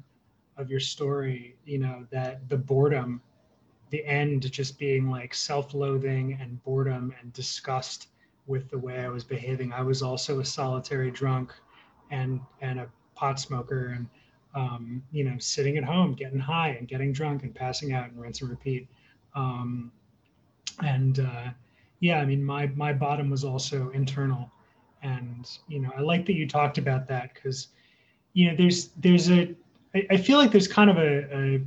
of 0.57 0.71
your 0.71 0.79
story. 0.79 1.55
You 1.65 1.77
know 1.77 2.07
that 2.09 2.49
the 2.49 2.57
boredom, 2.57 3.21
the 3.91 4.03
end 4.03 4.51
just 4.51 4.79
being 4.79 5.11
like 5.11 5.35
self-loathing 5.35 6.35
and 6.41 6.63
boredom 6.63 7.13
and 7.21 7.31
disgust 7.33 8.07
with 8.47 8.67
the 8.71 8.77
way 8.77 9.01
I 9.01 9.09
was 9.09 9.23
behaving. 9.23 9.71
I 9.71 9.83
was 9.83 10.01
also 10.01 10.39
a 10.39 10.45
solitary 10.45 11.11
drunk 11.11 11.53
and 12.09 12.41
and 12.61 12.79
a 12.79 12.89
pot 13.13 13.39
smoker 13.39 13.89
and 13.95 14.09
um, 14.55 15.03
you 15.11 15.23
know 15.23 15.37
sitting 15.37 15.77
at 15.77 15.83
home 15.83 16.15
getting 16.15 16.39
high 16.39 16.69
and 16.69 16.87
getting 16.87 17.13
drunk 17.13 17.43
and 17.43 17.53
passing 17.53 17.93
out 17.93 18.09
and 18.09 18.19
rinse 18.19 18.41
and 18.41 18.49
repeat 18.49 18.87
um, 19.35 19.91
and 20.83 21.19
uh, 21.19 21.49
yeah 22.05 22.19
i 22.19 22.25
mean 22.25 22.43
my 22.43 22.67
my 22.75 22.93
bottom 22.93 23.29
was 23.29 23.43
also 23.43 23.89
internal. 23.89 24.51
And 25.01 25.47
you 25.67 25.79
know 25.79 25.91
i 25.97 26.01
like 26.01 26.25
that 26.25 26.33
you 26.33 26.47
talked 26.47 26.77
about 26.77 27.07
that 27.07 27.33
because 27.33 27.67
you 28.33 28.47
know 28.47 28.55
there's 28.55 28.89
there's 29.05 29.29
a 29.29 29.55
I, 29.93 30.07
I 30.11 30.17
feel 30.17 30.37
like 30.39 30.51
there's 30.51 30.67
kind 30.67 30.89
of 30.89 30.97
a, 30.97 31.11
a 31.35 31.61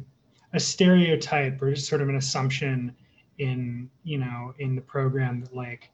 a 0.54 0.60
stereotype 0.60 1.60
or 1.62 1.72
just 1.72 1.88
sort 1.88 2.00
of 2.02 2.08
an 2.08 2.16
assumption 2.16 2.94
in 3.38 3.88
you 4.02 4.18
know 4.18 4.54
in 4.58 4.74
the 4.74 4.80
program 4.80 5.40
that 5.42 5.54
like 5.54 5.90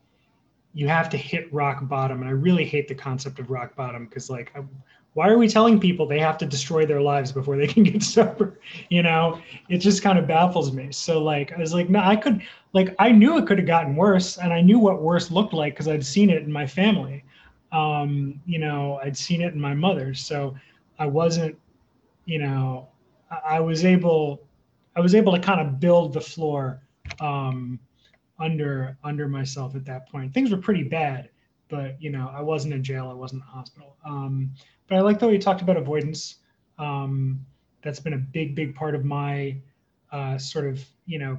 you 0.73 0.87
have 0.87 1.07
to 1.09 1.17
hit 1.17 1.51
rock 1.53 1.87
bottom. 1.87 2.21
And 2.21 2.29
i 2.29 2.33
really 2.33 2.65
hate 2.65 2.87
the 2.87 2.95
concept 2.95 3.39
of 3.39 3.49
rock 3.49 3.75
bottom 3.75 4.05
because 4.05 4.29
like 4.29 4.51
why 5.15 5.29
are 5.29 5.37
we 5.37 5.47
telling 5.47 5.79
people 5.79 6.05
they 6.05 6.19
have 6.19 6.37
to 6.37 6.45
destroy 6.45 6.85
their 6.85 7.01
lives 7.01 7.31
before 7.31 7.55
they 7.55 7.67
can 7.73 7.83
get 7.83 8.03
sober? 8.03 8.59
You 8.89 9.01
know 9.01 9.41
it 9.69 9.79
just 9.79 10.03
kind 10.03 10.19
of 10.19 10.27
baffles 10.27 10.71
me. 10.73 10.91
So 10.91 11.23
like 11.23 11.51
i 11.53 11.57
was 11.57 11.73
like 11.73 11.89
no 11.89 11.99
i 11.99 12.15
could 12.15 12.41
like 12.73 12.93
i 12.99 13.11
knew 13.11 13.37
it 13.37 13.47
could 13.47 13.57
have 13.57 13.65
gotten 13.65 13.95
worse 13.95 14.37
and 14.37 14.53
i 14.53 14.61
knew 14.61 14.77
what 14.77 15.01
worse 15.01 15.31
looked 15.31 15.53
like 15.53 15.73
because 15.73 15.87
i'd 15.87 16.05
seen 16.05 16.29
it 16.29 16.43
in 16.43 16.51
my 16.51 16.67
family. 16.67 17.23
Um 17.71 18.39
you 18.45 18.59
know 18.59 18.99
i'd 19.03 19.17
seen 19.17 19.41
it 19.41 19.53
in 19.53 19.59
my 19.59 19.73
mother. 19.73 20.13
So 20.13 20.55
i 20.99 21.07
wasn't 21.07 21.57
you 22.25 22.39
know 22.39 22.89
i 23.47 23.59
was 23.59 23.85
able 23.85 24.41
i 24.95 24.99
was 24.99 25.15
able 25.15 25.33
to 25.33 25.39
kind 25.39 25.61
of 25.61 25.79
build 25.79 26.13
the 26.13 26.21
floor 26.21 26.81
um 27.21 27.79
under 28.37 28.97
under 29.05 29.29
myself 29.29 29.75
at 29.75 29.85
that 29.85 30.09
point. 30.09 30.33
Things 30.33 30.51
were 30.51 30.57
pretty 30.57 30.83
bad 30.83 31.29
but 31.67 31.99
you 31.99 32.11
know 32.11 32.31
i 32.33 32.41
wasn't 32.41 32.71
in 32.71 32.83
jail 32.83 33.09
i 33.09 33.13
wasn't 33.13 33.41
in 33.41 33.47
the 33.47 33.51
hospital. 33.51 33.95
Um 34.05 34.51
but 34.87 34.97
I 34.97 35.01
like 35.01 35.19
the 35.19 35.27
way 35.27 35.33
you 35.33 35.39
talked 35.39 35.61
about 35.61 35.77
avoidance. 35.77 36.35
Um, 36.77 37.45
that's 37.83 37.99
been 37.99 38.13
a 38.13 38.17
big, 38.17 38.55
big 38.55 38.75
part 38.75 38.95
of 38.95 39.05
my 39.05 39.55
uh, 40.11 40.37
sort 40.37 40.65
of, 40.65 40.83
you 41.05 41.19
know, 41.19 41.37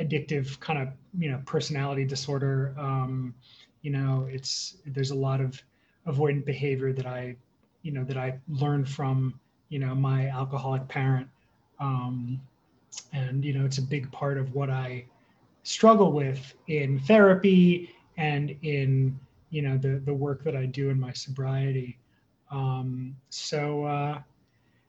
addictive 0.00 0.58
kind 0.60 0.80
of, 0.80 0.88
you 1.18 1.30
know, 1.30 1.40
personality 1.46 2.04
disorder. 2.04 2.74
Um, 2.78 3.34
you 3.82 3.90
know, 3.90 4.28
it's 4.30 4.76
there's 4.86 5.10
a 5.10 5.14
lot 5.14 5.40
of 5.40 5.60
avoidant 6.06 6.44
behavior 6.44 6.92
that 6.92 7.06
I, 7.06 7.36
you 7.82 7.92
know, 7.92 8.04
that 8.04 8.16
I 8.16 8.38
learned 8.48 8.88
from, 8.88 9.38
you 9.68 9.78
know, 9.78 9.94
my 9.94 10.28
alcoholic 10.28 10.86
parent. 10.88 11.28
Um, 11.80 12.40
and 13.12 13.44
you 13.44 13.52
know, 13.52 13.64
it's 13.64 13.78
a 13.78 13.82
big 13.82 14.10
part 14.12 14.38
of 14.38 14.54
what 14.54 14.70
I 14.70 15.04
struggle 15.62 16.12
with 16.12 16.54
in 16.66 16.98
therapy 17.00 17.94
and 18.16 18.54
in 18.62 19.18
you 19.50 19.62
know 19.62 19.76
the 19.78 20.00
the 20.04 20.14
work 20.14 20.44
that 20.44 20.56
I 20.56 20.66
do 20.66 20.90
in 20.90 20.98
my 21.00 21.12
sobriety. 21.12 21.98
Um, 22.50 23.16
so 23.30 23.84
uh, 23.84 24.20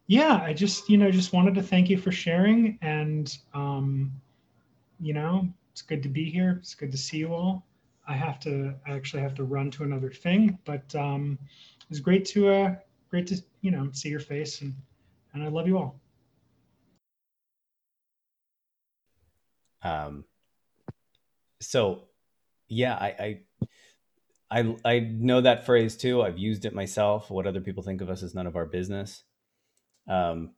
yeah, 0.08 0.40
I 0.44 0.54
just 0.54 0.90
you 0.90 0.98
know 0.98 1.12
just 1.12 1.34
wanted 1.34 1.56
to 1.56 1.64
thank 1.64 1.90
you 1.90 1.98
for 1.98 2.12
sharing, 2.12 2.78
and 2.82 3.38
um, 3.54 4.12
you 5.00 5.14
know 5.14 5.48
it's 5.72 5.82
good 5.82 6.04
to 6.04 6.10
be 6.10 6.30
here. 6.30 6.58
It's 6.60 6.76
good 6.76 6.92
to 6.92 6.98
see 6.98 7.18
you 7.18 7.34
all. 7.34 7.66
I 8.08 8.14
have 8.14 8.40
to 8.42 8.74
I 8.88 8.92
actually 8.92 9.22
have 9.24 9.36
to 9.36 9.44
run 9.44 9.72
to 9.72 9.84
another 9.84 10.10
thing, 10.12 10.58
but 10.66 10.94
um, 10.96 11.38
it 11.82 11.90
was 11.90 12.00
great 12.00 12.26
to 12.26 12.50
uh, 12.50 12.76
great 13.10 13.28
to 13.28 13.42
you 13.62 13.72
know 13.72 13.90
see 13.94 14.10
your 14.10 14.20
face 14.20 14.62
and 14.62 14.74
and 15.34 15.44
I 15.44 15.48
love 15.48 15.68
you 15.68 15.78
all. 15.78 16.00
Um. 19.82 20.26
So, 21.62 22.08
yeah, 22.68 22.96
I, 22.96 23.08
I 23.08 23.40
I 24.52 24.76
I 24.84 25.00
know 25.00 25.42
that 25.42 25.66
phrase 25.66 25.96
too. 25.96 26.22
I've 26.22 26.38
used 26.38 26.66
it 26.66 26.74
myself. 26.74 27.30
What 27.30 27.48
other 27.48 27.62
people 27.62 27.84
think 27.84 28.02
of 28.02 28.10
us 28.10 28.24
is 28.24 28.34
none 28.34 28.48
of 28.48 28.56
our 28.56 28.66
business. 28.66 29.24
Um, 30.08 30.52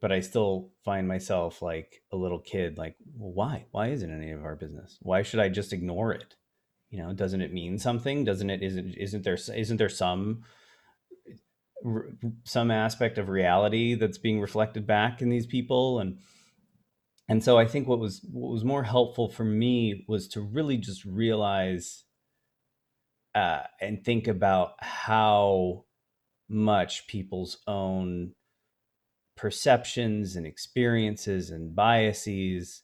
but 0.00 0.12
I 0.12 0.20
still 0.20 0.70
find 0.84 1.06
myself 1.06 1.62
like 1.62 2.02
a 2.12 2.16
little 2.16 2.40
kid. 2.40 2.78
Like, 2.78 2.96
well, 3.16 3.32
why? 3.32 3.66
Why 3.70 3.88
isn't 3.88 4.10
any 4.10 4.32
of 4.32 4.44
our 4.44 4.56
business? 4.56 4.98
Why 5.00 5.22
should 5.22 5.40
I 5.40 5.48
just 5.48 5.72
ignore 5.72 6.12
it? 6.12 6.34
You 6.90 7.02
know, 7.02 7.12
doesn't 7.12 7.40
it 7.40 7.52
mean 7.52 7.78
something? 7.78 8.24
Doesn't 8.24 8.50
it? 8.50 8.62
Isn't 8.62 8.94
isn't 8.94 9.24
there 9.24 9.38
isn't 9.54 9.76
there 9.76 9.88
some 9.88 10.42
some 12.44 12.70
aspect 12.70 13.18
of 13.18 13.28
reality 13.28 13.94
that's 13.94 14.18
being 14.18 14.40
reflected 14.40 14.86
back 14.86 15.20
in 15.20 15.30
these 15.30 15.46
people 15.46 15.98
and 15.98 16.18
and 17.28 17.42
so 17.42 17.58
I 17.58 17.66
think 17.66 17.88
what 17.88 17.98
was 17.98 18.24
what 18.30 18.52
was 18.52 18.64
more 18.64 18.84
helpful 18.84 19.28
for 19.28 19.44
me 19.44 20.04
was 20.06 20.28
to 20.28 20.40
really 20.40 20.76
just 20.76 21.04
realize 21.04 22.04
uh, 23.34 23.62
and 23.80 24.04
think 24.04 24.28
about 24.28 24.74
how 24.80 25.84
much 26.48 27.06
people's 27.06 27.58
own 27.66 28.32
perceptions 29.36 30.36
and 30.36 30.46
experiences 30.46 31.50
and 31.50 31.74
biases 31.74 32.82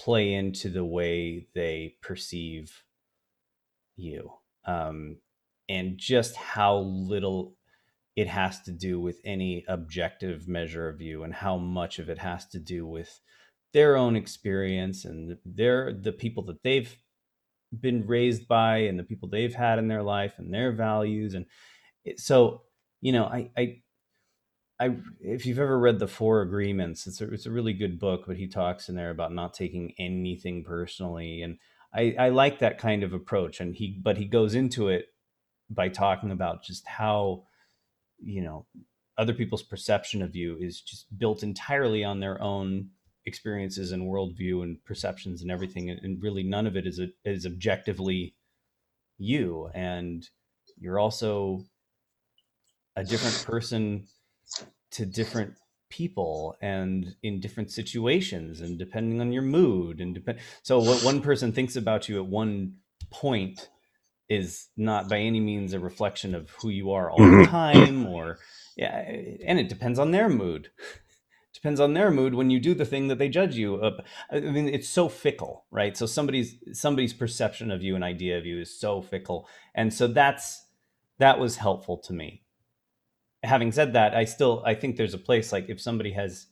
play 0.00 0.32
into 0.32 0.70
the 0.70 0.84
way 0.84 1.46
they 1.54 1.96
perceive 2.00 2.82
you 3.96 4.32
um, 4.64 5.16
and 5.68 5.98
just 5.98 6.34
how 6.36 6.78
little 6.78 7.54
it 8.16 8.26
has 8.26 8.60
to 8.62 8.72
do 8.72 8.98
with 8.98 9.20
any 9.24 9.64
objective 9.68 10.48
measure 10.48 10.88
of 10.88 11.00
you 11.00 11.22
and 11.22 11.34
how 11.34 11.56
much 11.56 11.98
of 11.98 12.08
it 12.08 12.18
has 12.18 12.46
to 12.46 12.58
do 12.58 12.86
with 12.86 13.20
their 13.72 13.96
own 13.96 14.16
experience 14.16 15.04
and 15.04 15.36
their 15.44 15.92
the 15.92 16.12
people 16.12 16.42
that 16.42 16.62
they've 16.62 16.96
been 17.78 18.06
raised 18.06 18.48
by 18.48 18.78
and 18.78 18.98
the 18.98 19.04
people 19.04 19.28
they've 19.28 19.54
had 19.54 19.78
in 19.78 19.88
their 19.88 20.02
life 20.02 20.34
and 20.38 20.52
their 20.52 20.72
values. 20.72 21.34
And 21.34 21.46
so 22.16 22.62
you 23.00 23.12
know 23.12 23.24
I, 23.24 23.50
I 23.56 23.82
I 24.78 24.96
if 25.20 25.46
you've 25.46 25.58
ever 25.58 25.78
read 25.78 25.98
the 25.98 26.08
four 26.08 26.42
agreements 26.42 27.06
it's 27.06 27.20
a, 27.20 27.30
it's 27.32 27.46
a 27.46 27.50
really 27.50 27.74
good 27.74 27.98
book 27.98 28.24
but 28.26 28.36
he 28.36 28.46
talks 28.46 28.88
in 28.88 28.94
there 28.94 29.10
about 29.10 29.32
not 29.32 29.54
taking 29.54 29.94
anything 29.98 30.64
personally. 30.64 31.42
And 31.42 31.58
I, 31.92 32.14
I 32.18 32.28
like 32.28 32.60
that 32.60 32.78
kind 32.78 33.02
of 33.02 33.12
approach. 33.12 33.60
And 33.60 33.74
he 33.74 33.98
but 34.02 34.16
he 34.16 34.24
goes 34.24 34.54
into 34.54 34.88
it 34.88 35.06
by 35.68 35.88
talking 35.88 36.30
about 36.30 36.62
just 36.62 36.86
how 36.86 37.44
you 38.18 38.42
know 38.42 38.66
other 39.18 39.34
people's 39.34 39.62
perception 39.62 40.22
of 40.22 40.34
you 40.34 40.56
is 40.58 40.80
just 40.80 41.06
built 41.18 41.42
entirely 41.42 42.04
on 42.04 42.20
their 42.20 42.40
own 42.40 42.88
experiences 43.26 43.92
and 43.92 44.02
worldview 44.04 44.62
and 44.62 44.82
perceptions 44.84 45.42
and 45.42 45.50
everything 45.50 45.90
and 45.90 46.22
really 46.22 46.42
none 46.42 46.66
of 46.66 46.76
it 46.76 46.86
is 46.86 46.98
a, 46.98 47.08
is 47.24 47.44
objectively 47.44 48.34
you 49.18 49.70
and 49.74 50.28
you're 50.78 50.98
also 50.98 51.62
a 52.96 53.04
different 53.04 53.44
person 53.46 54.06
to 54.90 55.04
different 55.04 55.54
people 55.90 56.56
and 56.62 57.14
in 57.22 57.40
different 57.40 57.70
situations 57.70 58.60
and 58.60 58.78
depending 58.78 59.20
on 59.20 59.32
your 59.32 59.42
mood 59.42 60.00
and 60.00 60.14
depend 60.14 60.38
so 60.62 60.78
what 60.78 61.04
one 61.04 61.20
person 61.20 61.52
thinks 61.52 61.76
about 61.76 62.08
you 62.08 62.16
at 62.18 62.26
one 62.26 62.74
point 63.10 63.68
is 64.28 64.68
not 64.76 65.08
by 65.08 65.18
any 65.18 65.40
means 65.40 65.72
a 65.72 65.80
reflection 65.80 66.34
of 66.34 66.50
who 66.62 66.68
you 66.68 66.92
are 66.92 67.10
all 67.10 67.18
the 67.18 67.24
mm-hmm. 67.24 67.50
time 67.50 68.06
or 68.06 68.38
yeah 68.76 69.00
and 69.44 69.58
it 69.58 69.68
depends 69.68 69.98
on 69.98 70.12
their 70.12 70.28
mood 70.28 70.70
depends 71.52 71.80
on 71.80 71.94
their 71.94 72.10
mood 72.10 72.34
when 72.34 72.50
you 72.50 72.60
do 72.60 72.74
the 72.74 72.84
thing 72.84 73.08
that 73.08 73.18
they 73.18 73.28
judge 73.28 73.56
you 73.56 73.82
i 74.30 74.40
mean 74.40 74.68
it's 74.68 74.88
so 74.88 75.08
fickle 75.08 75.60
right? 75.70 75.96
So 75.96 76.06
somebody's 76.06 76.56
somebody's 76.72 77.12
perception 77.12 77.70
of 77.70 77.82
you 77.82 77.94
and 77.94 78.04
idea 78.04 78.38
of 78.38 78.46
you 78.46 78.60
is 78.60 78.78
so 78.78 79.00
fickle. 79.00 79.48
And 79.74 79.92
so 79.92 80.06
that's 80.06 80.66
that 81.18 81.38
was 81.38 81.56
helpful 81.56 81.98
to 81.98 82.12
me. 82.12 82.42
Having 83.42 83.72
said 83.72 83.92
that 83.94 84.14
i 84.14 84.24
still 84.24 84.62
i 84.66 84.74
think 84.74 84.96
there's 84.96 85.14
a 85.14 85.18
place 85.18 85.52
like 85.52 85.68
if 85.68 85.80
somebody 85.80 86.12
has 86.12 86.46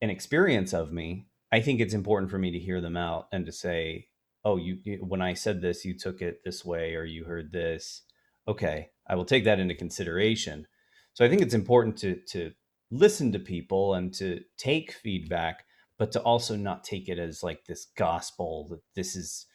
an 0.00 0.10
experience 0.10 0.72
of 0.72 0.92
me 0.92 1.26
i 1.52 1.60
think 1.60 1.80
it's 1.80 1.92
important 1.94 2.30
for 2.30 2.38
me 2.38 2.50
to 2.50 2.58
hear 2.58 2.80
them 2.80 2.96
out 2.96 3.28
and 3.32 3.44
to 3.44 3.52
say 3.52 4.08
oh 4.46 4.56
you, 4.56 4.78
you 4.84 4.96
when 5.04 5.20
i 5.20 5.34
said 5.34 5.60
this 5.60 5.84
you 5.84 5.92
took 5.96 6.22
it 6.22 6.42
this 6.42 6.64
way 6.64 6.94
or 6.94 7.04
you 7.04 7.24
heard 7.24 7.52
this. 7.52 8.02
Okay 8.48 8.90
i 9.06 9.14
will 9.14 9.26
take 9.26 9.44
that 9.44 9.58
into 9.58 9.74
consideration. 9.74 10.66
So 11.12 11.24
i 11.24 11.28
think 11.28 11.42
it's 11.42 11.54
important 11.54 11.98
to 11.98 12.16
to 12.28 12.52
listen 12.94 13.32
to 13.32 13.38
people 13.38 13.94
and 13.94 14.14
to 14.14 14.40
take 14.56 14.92
feedback 14.92 15.64
but 15.98 16.12
to 16.12 16.20
also 16.20 16.56
not 16.56 16.84
take 16.84 17.08
it 17.08 17.18
as 17.18 17.42
like 17.42 17.64
this 17.64 17.86
gospel 17.96 18.68
that 18.70 18.80
this 18.94 19.16
is 19.16 19.46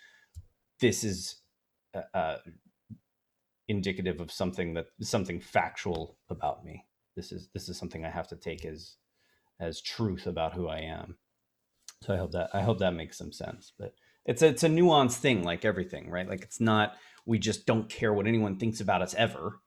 this 0.82 1.04
is 1.04 1.38
uh, 1.96 2.02
uh, 2.14 2.38
indicative 3.68 4.20
of 4.20 4.32
something 4.32 4.74
that 4.74 4.88
something 5.02 5.40
factual 5.40 6.18
about 6.30 6.66
me. 6.66 6.86
This 7.16 7.32
is 7.32 7.50
this 7.54 7.70
is 7.70 7.78
something 7.78 8.06
i 8.06 8.10
have 8.10 8.28
to 8.30 8.36
take 8.36 8.66
as 8.66 8.96
as 9.60 9.82
truth 9.82 10.28
about 10.28 10.54
who 10.54 10.68
i 10.68 10.80
am. 10.80 11.18
So 12.04 12.14
i 12.14 12.18
hope 12.18 12.32
that 12.32 12.50
i 12.54 12.62
hope 12.62 12.80
that 12.80 12.94
makes 12.94 13.18
some 13.18 13.32
sense 13.32 13.72
but 13.78 13.94
it's 14.26 14.42
a, 14.42 14.48
it's 14.48 14.64
a 14.64 14.70
nuanced 14.70 15.18
thing 15.18 15.44
like 15.44 15.64
everything 15.64 16.10
right? 16.10 16.28
Like 16.28 16.42
it's 16.42 16.60
not 16.60 16.94
we 17.26 17.40
just 17.40 17.66
don't 17.66 17.90
care 17.90 18.14
what 18.14 18.28
anyone 18.28 18.58
thinks 18.58 18.82
about 18.82 19.02
us 19.02 19.14
ever 19.16 19.62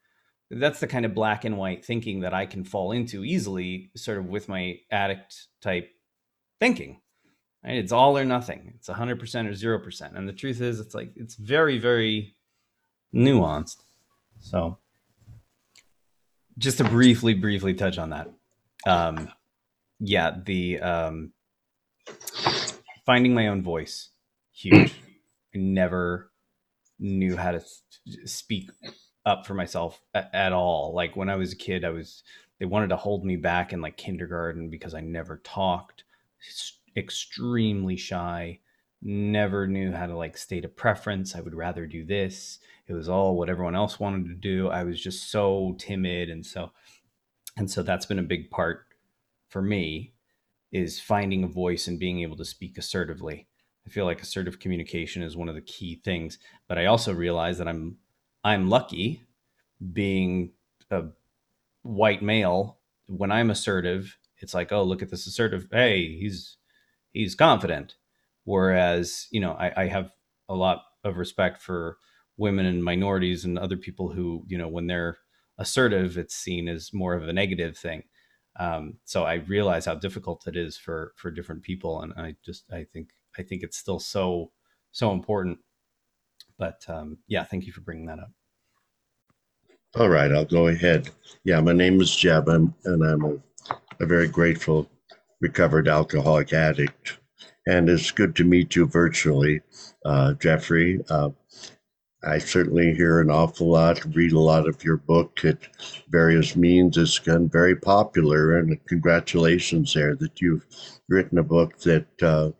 that's 0.54 0.80
the 0.80 0.86
kind 0.86 1.04
of 1.04 1.14
black 1.14 1.44
and 1.44 1.56
white 1.56 1.84
thinking 1.84 2.20
that 2.20 2.34
I 2.34 2.46
can 2.46 2.64
fall 2.64 2.92
into 2.92 3.24
easily, 3.24 3.90
sort 3.96 4.18
of 4.18 4.26
with 4.26 4.48
my 4.48 4.78
addict 4.90 5.46
type 5.60 5.90
thinking. 6.60 7.00
Right? 7.64 7.76
It's 7.76 7.92
all 7.92 8.18
or 8.18 8.24
nothing. 8.24 8.72
It's 8.76 8.88
100% 8.88 9.12
or 9.20 9.86
0%. 9.86 10.16
And 10.16 10.28
the 10.28 10.32
truth 10.32 10.60
is, 10.60 10.80
it's 10.80 10.94
like, 10.94 11.12
it's 11.16 11.36
very, 11.36 11.78
very 11.78 12.36
nuanced. 13.14 13.78
So, 14.40 14.78
just 16.58 16.78
to 16.78 16.84
briefly, 16.84 17.34
briefly 17.34 17.74
touch 17.74 17.98
on 17.98 18.10
that. 18.10 18.28
Um, 18.86 19.28
yeah, 20.00 20.36
the 20.44 20.80
um, 20.80 21.32
finding 23.06 23.34
my 23.34 23.46
own 23.46 23.62
voice, 23.62 24.10
huge. 24.52 24.92
I 25.54 25.58
never 25.58 26.32
knew 26.98 27.36
how 27.36 27.52
to 27.52 27.60
speak 28.24 28.70
up 29.24 29.46
for 29.46 29.54
myself 29.54 30.00
at, 30.14 30.52
all. 30.52 30.92
Like 30.94 31.16
when 31.16 31.30
I 31.30 31.36
was 31.36 31.52
a 31.52 31.56
kid, 31.56 31.84
I 31.84 31.90
was 31.90 32.22
they 32.58 32.66
wanted 32.66 32.88
to 32.88 32.96
hold 32.96 33.24
me 33.24 33.36
back 33.36 33.72
in 33.72 33.80
like 33.80 33.96
kindergarten 33.96 34.70
because 34.70 34.94
I 34.94 35.00
never 35.00 35.38
talked, 35.38 36.04
extremely 36.96 37.96
shy, 37.96 38.60
never 39.00 39.66
knew 39.66 39.92
how 39.92 40.06
to 40.06 40.16
like 40.16 40.36
state 40.36 40.64
a 40.64 40.68
preference. 40.68 41.34
I 41.34 41.40
would 41.40 41.54
rather 41.54 41.86
do 41.86 42.04
this. 42.04 42.58
It 42.86 42.94
was 42.94 43.08
all 43.08 43.36
what 43.36 43.48
everyone 43.48 43.74
else 43.74 43.98
wanted 43.98 44.28
to 44.28 44.34
do. 44.34 44.68
I 44.68 44.84
was 44.84 45.00
just 45.00 45.30
so 45.30 45.74
timid 45.78 46.30
and 46.30 46.44
so 46.44 46.72
and 47.56 47.70
so 47.70 47.82
that's 47.82 48.06
been 48.06 48.18
a 48.18 48.22
big 48.22 48.50
part 48.50 48.86
for 49.48 49.60
me 49.60 50.14
is 50.72 50.98
finding 50.98 51.44
a 51.44 51.48
voice 51.48 51.86
and 51.86 51.98
being 51.98 52.20
able 52.20 52.36
to 52.36 52.44
speak 52.44 52.78
assertively. 52.78 53.46
I 53.86 53.90
feel 53.90 54.06
like 54.06 54.22
assertive 54.22 54.58
communication 54.58 55.22
is 55.22 55.36
one 55.36 55.48
of 55.48 55.54
the 55.54 55.60
key 55.60 56.00
things, 56.02 56.38
but 56.66 56.78
I 56.78 56.86
also 56.86 57.12
realize 57.12 57.58
that 57.58 57.68
I'm 57.68 57.98
I'm 58.44 58.68
lucky 58.68 59.22
being 59.92 60.52
a 60.90 61.04
white 61.82 62.22
male 62.22 62.78
when 63.06 63.32
I'm 63.32 63.50
assertive, 63.50 64.16
it's 64.38 64.54
like, 64.54 64.72
oh, 64.72 64.82
look 64.82 65.02
at 65.02 65.10
this 65.10 65.26
assertive. 65.26 65.68
Hey, 65.70 66.16
he's 66.16 66.56
he's 67.12 67.34
confident. 67.34 67.96
Whereas, 68.44 69.28
you 69.30 69.40
know, 69.40 69.52
I, 69.52 69.84
I 69.84 69.86
have 69.86 70.10
a 70.48 70.54
lot 70.54 70.82
of 71.04 71.16
respect 71.18 71.62
for 71.62 71.98
women 72.36 72.66
and 72.66 72.82
minorities 72.84 73.44
and 73.44 73.58
other 73.58 73.76
people 73.76 74.10
who, 74.12 74.44
you 74.48 74.58
know, 74.58 74.68
when 74.68 74.86
they're 74.86 75.18
assertive, 75.58 76.18
it's 76.18 76.34
seen 76.34 76.68
as 76.68 76.92
more 76.92 77.14
of 77.14 77.28
a 77.28 77.32
negative 77.32 77.76
thing. 77.76 78.04
Um, 78.58 78.98
so 79.04 79.24
I 79.24 79.34
realize 79.34 79.84
how 79.84 79.94
difficult 79.94 80.46
it 80.46 80.56
is 80.56 80.76
for 80.76 81.12
for 81.16 81.30
different 81.30 81.62
people, 81.62 82.02
and 82.02 82.12
I 82.16 82.36
just 82.44 82.64
I 82.72 82.84
think 82.92 83.10
I 83.38 83.42
think 83.42 83.62
it's 83.62 83.78
still 83.78 83.98
so 83.98 84.52
so 84.92 85.12
important. 85.12 85.58
But 86.58 86.84
um, 86.88 87.18
yeah, 87.28 87.44
thank 87.44 87.66
you 87.66 87.72
for 87.72 87.80
bringing 87.80 88.06
that 88.06 88.18
up. 88.18 88.30
All 89.94 90.08
right, 90.08 90.32
I'll 90.32 90.44
go 90.44 90.68
ahead. 90.68 91.10
Yeah, 91.44 91.60
my 91.60 91.72
name 91.72 92.00
is 92.00 92.14
Jeb, 92.16 92.48
and 92.48 92.72
I'm 92.86 93.24
a, 93.24 93.36
a 94.00 94.06
very 94.06 94.26
grateful 94.26 94.90
recovered 95.40 95.86
alcoholic 95.86 96.52
addict. 96.52 97.18
And 97.66 97.88
it's 97.88 98.10
good 98.10 98.34
to 98.36 98.44
meet 98.44 98.74
you 98.74 98.86
virtually, 98.86 99.60
uh, 100.04 100.32
Jeffrey. 100.34 101.00
Uh, 101.10 101.30
I 102.24 102.38
certainly 102.38 102.94
hear 102.94 103.20
an 103.20 103.30
awful 103.30 103.68
lot, 103.68 104.02
read 104.14 104.32
a 104.32 104.38
lot 104.38 104.68
of 104.68 104.82
your 104.84 104.96
book 104.96 105.44
at 105.44 105.58
various 106.08 106.54
means. 106.54 106.96
It's 106.96 107.18
been 107.18 107.48
very 107.48 107.74
popular, 107.74 108.58
and 108.58 108.78
congratulations 108.86 109.92
there 109.92 110.14
that 110.16 110.40
you've 110.40 110.64
written 111.08 111.38
a 111.38 111.42
book 111.42 111.78
that 111.80 112.22
uh, 112.22 112.50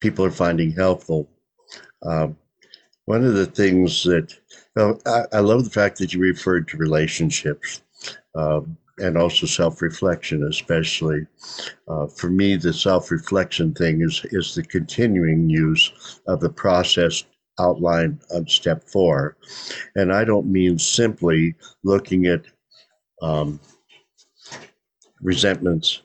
people 0.00 0.24
are 0.24 0.30
finding 0.30 0.70
helpful. 0.70 1.28
Uh, 2.02 2.28
one 3.10 3.24
of 3.24 3.34
the 3.34 3.46
things 3.46 4.04
that 4.04 4.32
well, 4.76 5.00
I, 5.04 5.24
I, 5.32 5.40
love 5.40 5.64
the 5.64 5.70
fact 5.70 5.98
that 5.98 6.14
you 6.14 6.20
referred 6.20 6.68
to 6.68 6.76
relationships 6.76 7.82
um, 8.36 8.76
and 8.98 9.18
also 9.18 9.46
self-reflection, 9.46 10.44
especially. 10.44 11.26
Uh, 11.88 12.06
for 12.06 12.30
me, 12.30 12.54
the 12.54 12.72
self-reflection 12.72 13.74
thing 13.74 14.02
is 14.02 14.24
is 14.30 14.54
the 14.54 14.62
continuing 14.62 15.50
use 15.50 16.20
of 16.28 16.38
the 16.38 16.50
process 16.50 17.24
outlined 17.58 18.20
on 18.32 18.46
step 18.46 18.84
four, 18.84 19.36
and 19.96 20.12
I 20.12 20.24
don't 20.24 20.46
mean 20.46 20.78
simply 20.78 21.56
looking 21.82 22.26
at 22.26 22.42
um, 23.22 23.58
resentments, 25.20 26.02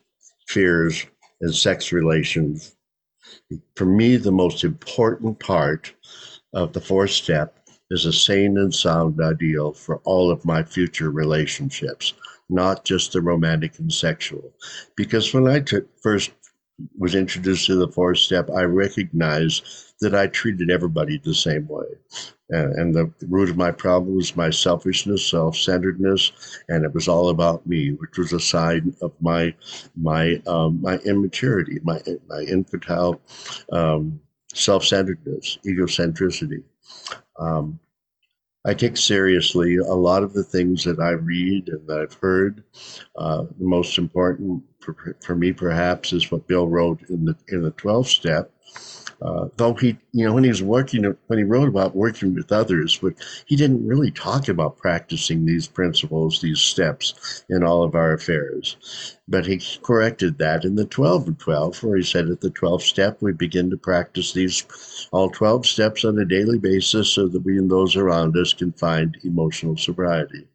fears, 0.48 1.06
and 1.42 1.54
sex 1.54 1.92
relations. 1.92 2.76
For 3.76 3.86
me, 3.86 4.18
the 4.18 4.32
most 4.32 4.64
important 4.64 5.40
part 5.40 5.94
of 6.56 6.74
the 6.74 6.82
fourth 6.82 7.12
step 7.12 7.60
is 7.92 8.06
a 8.06 8.14
sane 8.14 8.58
and 8.58 8.74
sound 8.74 9.22
ideal 9.22 9.74
for 9.74 9.98
all 10.06 10.32
of 10.32 10.46
my 10.46 10.64
future 10.64 11.12
relationships, 11.12 12.14
not 12.50 12.84
just 12.86 13.12
the 13.12 13.22
romantic 13.22 13.78
and 13.78 13.94
sexual. 13.94 14.54
Because 14.96 15.34
when 15.34 15.48
I 15.48 15.60
t- 15.60 15.82
first 16.02 16.32
was 16.98 17.16
introduced 17.16 17.68
to 17.68 17.76
the 17.76 17.88
fourth 17.88 18.18
step, 18.18 18.50
I 18.50 18.64
recognized 18.64 19.64
that 20.02 20.16
I 20.16 20.28
treated 20.28 20.70
everybody 20.72 21.18
the 21.18 21.34
same 21.34 21.68
way. 21.68 21.86
and 22.50 22.94
the 22.94 23.12
root 23.28 23.50
of 23.50 23.58
my 23.58 23.72
problem 23.72 24.16
was 24.16 24.36
my 24.36 24.50
selfishness, 24.50 25.26
self-centeredness, 25.26 26.32
and 26.70 26.86
it 26.86 26.94
was 26.94 27.08
all 27.08 27.30
about 27.30 27.66
me, 27.66 27.92
which 27.94 28.18
was 28.18 28.34
a 28.34 28.40
sign 28.40 28.96
of 29.02 29.12
my 29.20 29.54
my 29.96 30.42
um, 30.46 30.80
my 30.82 30.98
immaturity, 31.00 31.80
my 31.84 32.00
my 32.28 32.42
infantile 32.42 33.20
um, 33.72 34.20
self-centeredness, 34.56 35.60
egocentricity. 35.66 36.64
Um, 37.38 37.80
I 38.66 38.74
take 38.74 38.98
seriously 38.98 39.78
a 39.78 39.94
lot 39.94 40.24
of 40.24 40.34
the 40.34 40.44
things 40.44 40.84
that 40.86 41.00
I 41.00 41.12
read 41.12 41.70
and 41.70 41.88
that 41.88 42.00
I've 42.00 42.16
heard. 42.16 42.64
Uh, 43.16 43.44
the 43.60 43.66
most 43.66 43.98
important 44.00 44.64
for, 44.80 45.16
for 45.24 45.36
me, 45.36 45.52
perhaps, 45.52 46.14
is 46.14 46.32
what 46.32 46.48
Bill 46.48 46.68
wrote 46.68 47.02
in 47.10 47.26
the 47.26 47.36
in 47.50 47.62
the 47.62 47.72
12 47.72 48.08
step, 48.08 48.52
uh, 49.26 49.48
though 49.58 49.74
he, 49.74 49.98
you 50.12 50.24
know, 50.24 50.34
when 50.34 50.44
he 50.44 50.50
was 50.50 50.62
working, 50.62 51.04
when 51.28 51.40
he 51.40 51.44
wrote 51.44 51.68
about 51.68 51.96
working 51.96 52.36
with 52.36 52.52
others, 52.52 53.00
but 53.02 53.14
he 53.48 53.56
didn't 53.56 53.88
really 53.88 54.12
talk 54.12 54.48
about 54.48 54.78
practicing 54.78 55.46
these 55.46 55.68
principles, 55.68 56.42
these 56.42 56.60
steps 56.60 57.44
in 57.50 57.64
all 57.64 57.82
of 57.82 57.96
our 57.96 58.14
affairs. 58.14 59.18
But 59.28 59.48
he 59.48 59.60
corrected 59.82 60.38
that 60.38 60.64
in 60.64 60.76
the 60.76 60.86
12 60.86 61.28
and 61.28 61.40
12, 61.40 61.84
where 61.84 61.98
he 61.98 62.04
said 62.04 62.30
at 62.30 62.42
the 62.42 62.52
12th 62.52 62.84
step, 62.84 63.18
we 63.22 63.34
begin 63.34 63.72
to 63.72 63.78
practice 63.78 64.34
these 64.34 65.08
all 65.12 65.32
12 65.32 65.66
steps 65.66 66.06
on 66.06 66.20
a 66.20 66.26
daily 66.26 66.60
basis 66.60 67.10
so 67.10 67.28
that 67.28 67.44
we 67.44 67.58
and 67.58 67.72
those 67.72 67.96
around 67.96 68.38
us 68.38 68.54
can 68.54 68.72
find 68.74 69.18
emotional 69.24 69.76
sobriety. 69.76 70.48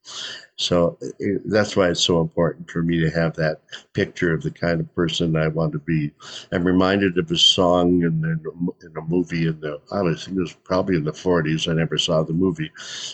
So 0.61 0.99
it, 1.19 1.41
that's 1.47 1.75
why 1.75 1.89
it's 1.89 2.05
so 2.05 2.21
important 2.21 2.71
for 2.71 2.83
me 2.83 3.01
to 3.01 3.09
have 3.11 3.35
that 3.37 3.63
picture 3.95 4.35
of 4.35 4.43
the 4.43 4.51
kind 4.51 4.79
of 4.79 4.95
person 4.95 5.35
I 5.35 5.49
want 5.49 5.73
to 5.73 5.79
be. 5.79 6.13
I'm 6.53 6.65
reminded 6.65 7.17
of 7.17 7.31
a 7.31 7.39
song 7.39 8.03
in, 8.03 8.23
in, 8.23 8.69
in 8.83 8.97
a 8.97 9.01
movie 9.09 9.47
in 9.47 9.59
the, 9.61 9.81
I 9.91 10.03
think 10.03 10.37
it 10.37 10.41
was 10.41 10.53
probably 10.53 10.97
in 10.97 11.05
the 11.05 11.13
40s. 11.13 11.67
I 11.67 11.73
never 11.73 11.97
saw 11.97 12.23
the 12.23 12.35
movie, 12.35 12.71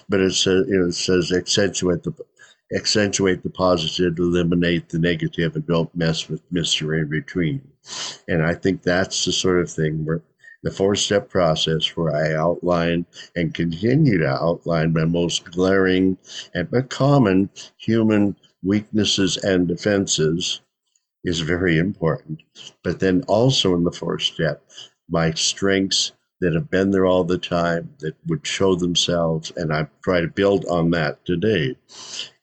but 0.09 0.20
it 0.20 0.32
says, 0.32 0.66
you 0.68 0.87
it 0.88 0.92
says 0.94 1.30
accentuate 1.32 2.02
the 2.02 2.12
accentuate 2.74 3.44
the 3.44 3.50
positive, 3.50 4.18
eliminate 4.18 4.88
the 4.88 4.98
negative, 4.98 5.54
and 5.54 5.64
don't 5.68 5.94
mess 5.94 6.28
with 6.28 6.42
mystery 6.50 6.98
in 6.98 7.09
between. 7.09 7.62
And 8.26 8.42
I 8.42 8.54
think 8.54 8.82
that's 8.82 9.24
the 9.24 9.30
sort 9.30 9.61
of 9.61 9.70
thing 9.70 10.04
where 10.04 10.20
the 10.62 10.70
four 10.70 10.94
step 10.94 11.28
process 11.28 11.96
where 11.96 12.14
I 12.14 12.34
outline 12.34 13.06
and 13.34 13.54
continue 13.54 14.18
to 14.18 14.28
outline 14.28 14.92
my 14.92 15.04
most 15.04 15.44
glaring 15.50 16.18
and 16.54 16.70
but 16.70 16.90
common 16.90 17.50
human 17.76 18.36
weaknesses 18.62 19.36
and 19.36 19.68
defenses 19.68 20.60
is 21.24 21.40
very 21.40 21.78
important. 21.78 22.42
But 22.82 23.00
then 23.00 23.22
also 23.28 23.74
in 23.74 23.84
the 23.84 23.92
fourth 23.92 24.22
step, 24.22 24.62
my 25.08 25.32
strengths 25.32 26.12
that 26.40 26.52
have 26.54 26.70
been 26.70 26.90
there 26.90 27.06
all 27.06 27.24
the 27.24 27.38
time 27.38 27.90
that 28.00 28.14
would 28.26 28.46
show 28.46 28.74
themselves 28.74 29.52
and 29.56 29.72
i 29.72 29.86
try 30.04 30.20
to 30.20 30.28
build 30.28 30.64
on 30.66 30.90
that 30.90 31.24
today 31.24 31.74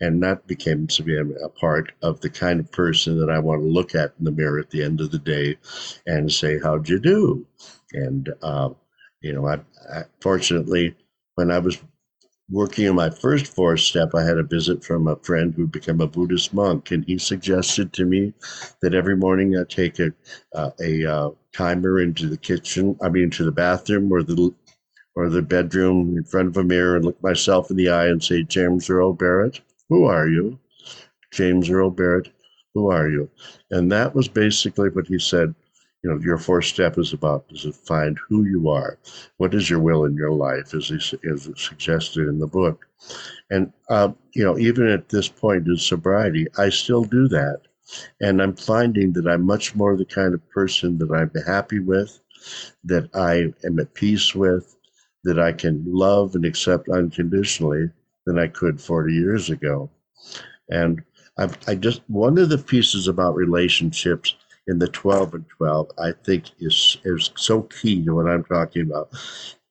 and 0.01 0.21
that 0.23 0.45
became 0.47 0.87
to 0.87 1.03
be 1.03 1.15
a 1.17 1.49
part 1.49 1.91
of 2.01 2.19
the 2.21 2.29
kind 2.29 2.59
of 2.59 2.71
person 2.71 3.19
that 3.19 3.29
i 3.29 3.37
want 3.37 3.61
to 3.61 3.67
look 3.67 3.93
at 3.93 4.13
in 4.17 4.25
the 4.25 4.31
mirror 4.31 4.59
at 4.59 4.69
the 4.71 4.83
end 4.83 4.99
of 4.99 5.11
the 5.11 5.19
day 5.19 5.55
and 6.07 6.31
say 6.31 6.59
how'd 6.59 6.89
you 6.89 6.99
do 6.99 7.45
and, 7.93 8.29
uh, 8.41 8.69
you 9.21 9.33
know, 9.33 9.47
I, 9.47 9.55
I, 9.93 10.03
fortunately, 10.21 10.95
when 11.35 11.51
I 11.51 11.59
was 11.59 11.77
working 12.49 12.87
on 12.87 12.95
my 12.95 13.09
first 13.09 13.47
fourth 13.47 13.79
step, 13.79 14.13
I 14.15 14.23
had 14.23 14.37
a 14.37 14.43
visit 14.43 14.83
from 14.83 15.07
a 15.07 15.15
friend 15.17 15.53
who 15.55 15.67
became 15.67 16.01
a 16.01 16.07
Buddhist 16.07 16.53
monk, 16.53 16.91
and 16.91 17.05
he 17.05 17.17
suggested 17.17 17.93
to 17.93 18.05
me 18.05 18.33
that 18.81 18.93
every 18.93 19.15
morning 19.15 19.57
I 19.57 19.63
take 19.63 19.99
a 19.99 20.13
uh, 20.53 20.71
a 20.81 21.05
uh, 21.05 21.29
timer 21.55 21.99
into 21.99 22.27
the 22.27 22.37
kitchen, 22.37 22.97
I 23.01 23.09
mean, 23.09 23.29
to 23.31 23.45
the 23.45 23.51
bathroom 23.51 24.11
or 24.11 24.23
the 24.23 24.53
or 25.15 25.29
the 25.29 25.41
bedroom 25.41 26.17
in 26.17 26.23
front 26.23 26.49
of 26.49 26.57
a 26.57 26.63
mirror 26.63 26.95
and 26.95 27.05
look 27.05 27.21
myself 27.21 27.69
in 27.69 27.77
the 27.77 27.89
eye 27.89 28.07
and 28.07 28.23
say, 28.23 28.43
James 28.43 28.89
Earl 28.89 29.13
Barrett, 29.13 29.61
who 29.89 30.05
are 30.05 30.27
you? 30.27 30.59
James 31.31 31.69
Earl 31.69 31.91
Barrett, 31.91 32.29
who 32.73 32.91
are 32.91 33.09
you? 33.09 33.29
And 33.71 33.91
that 33.91 34.15
was 34.15 34.27
basically 34.27 34.89
what 34.89 35.07
he 35.07 35.19
said 35.19 35.53
you 36.03 36.09
know 36.09 36.19
your 36.19 36.37
fourth 36.37 36.65
step 36.65 36.97
is 36.97 37.13
about 37.13 37.45
is 37.49 37.61
to 37.61 37.71
find 37.71 38.17
who 38.27 38.43
you 38.43 38.69
are. 38.69 38.99
What 39.37 39.53
is 39.53 39.69
your 39.69 39.79
will 39.79 40.03
in 40.05 40.15
your 40.15 40.31
life 40.31 40.73
as 40.73 40.91
is, 40.91 41.15
as 41.31 41.49
suggested 41.55 42.27
in 42.27 42.39
the 42.39 42.47
book. 42.47 42.85
And 43.49 43.71
uh, 43.89 44.11
you 44.33 44.43
know 44.43 44.57
even 44.57 44.87
at 44.87 45.09
this 45.09 45.29
point 45.29 45.67
in 45.67 45.77
sobriety 45.77 46.47
i 46.57 46.69
still 46.69 47.03
do 47.03 47.27
that. 47.29 47.61
And 48.21 48.41
i'm 48.41 48.55
finding 48.55 49.13
that 49.13 49.27
i'm 49.27 49.43
much 49.43 49.75
more 49.75 49.95
the 49.95 50.05
kind 50.05 50.33
of 50.33 50.49
person 50.49 50.97
that 50.97 51.11
i'm 51.11 51.31
happy 51.45 51.79
with 51.79 52.19
that 52.83 53.09
i 53.15 53.53
am 53.65 53.79
at 53.79 53.93
peace 53.93 54.35
with 54.35 54.75
that 55.23 55.39
i 55.39 55.53
can 55.53 55.83
love 55.87 56.35
and 56.35 56.45
accept 56.45 56.89
unconditionally 56.89 57.89
than 58.25 58.37
i 58.37 58.47
could 58.47 58.81
40 58.81 59.13
years 59.13 59.49
ago. 59.49 59.89
And 60.69 61.01
I, 61.37 61.49
I 61.67 61.75
just 61.75 62.01
one 62.07 62.37
of 62.37 62.49
the 62.49 62.57
pieces 62.57 63.07
about 63.07 63.35
relationships 63.35 64.35
in 64.67 64.79
the 64.79 64.87
12 64.87 65.33
and 65.33 65.45
12, 65.57 65.91
I 65.97 66.11
think 66.23 66.51
is 66.59 66.97
is 67.03 67.31
so 67.35 67.63
key 67.63 68.03
to 68.05 68.15
what 68.15 68.27
I'm 68.27 68.43
talking 68.43 68.83
about. 68.83 69.09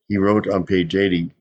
He 0.09 0.19
wrote 0.19 0.49
on 0.49 0.65
page 0.65 0.95
80 0.95 1.33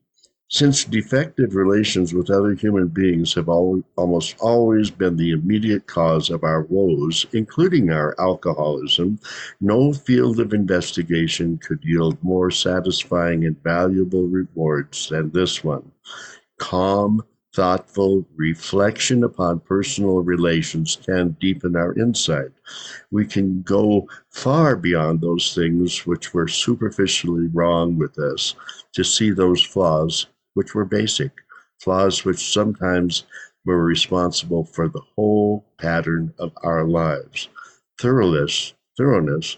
since 0.51 0.83
defective 0.83 1.55
relations 1.55 2.13
with 2.13 2.29
other 2.29 2.53
human 2.53 2.89
beings 2.89 3.33
have 3.35 3.47
always, 3.47 3.83
almost 3.95 4.35
always 4.41 4.91
been 4.91 5.15
the 5.15 5.31
immediate 5.31 5.87
cause 5.87 6.29
of 6.29 6.43
our 6.43 6.63
woes, 6.63 7.25
including 7.31 7.89
our 7.89 8.13
alcoholism, 8.19 9.17
no 9.61 9.93
field 9.93 10.41
of 10.41 10.53
investigation 10.53 11.57
could 11.57 11.79
yield 11.83 12.21
more 12.21 12.51
satisfying 12.51 13.45
and 13.45 13.63
valuable 13.63 14.27
rewards 14.27 15.07
than 15.07 15.31
this 15.31 15.63
one. 15.63 15.89
Calm, 16.59 17.23
thoughtful 17.53 18.25
reflection 18.35 19.23
upon 19.23 19.59
personal 19.59 20.21
relations 20.21 20.97
can 21.05 21.35
deepen 21.39 21.75
our 21.75 21.93
insight. 21.99 22.51
We 23.11 23.25
can 23.25 23.61
go 23.61 24.07
far 24.29 24.75
beyond 24.75 25.19
those 25.19 25.53
things 25.53 26.05
which 26.05 26.33
were 26.33 26.47
superficially 26.47 27.47
wrong 27.47 27.97
with 27.97 28.17
us 28.19 28.55
to 28.93 29.03
see 29.03 29.31
those 29.31 29.63
flaws 29.63 30.27
which 30.53 30.73
were 30.73 30.85
basic, 30.85 31.31
flaws 31.79 32.23
which 32.23 32.53
sometimes 32.53 33.25
were 33.65 33.83
responsible 33.83 34.63
for 34.63 34.87
the 34.87 35.01
whole 35.15 35.65
pattern 35.77 36.33
of 36.39 36.51
our 36.63 36.85
lives. 36.85 37.49
Thoroughness, 37.99 38.73
thoroughness, 38.97 39.57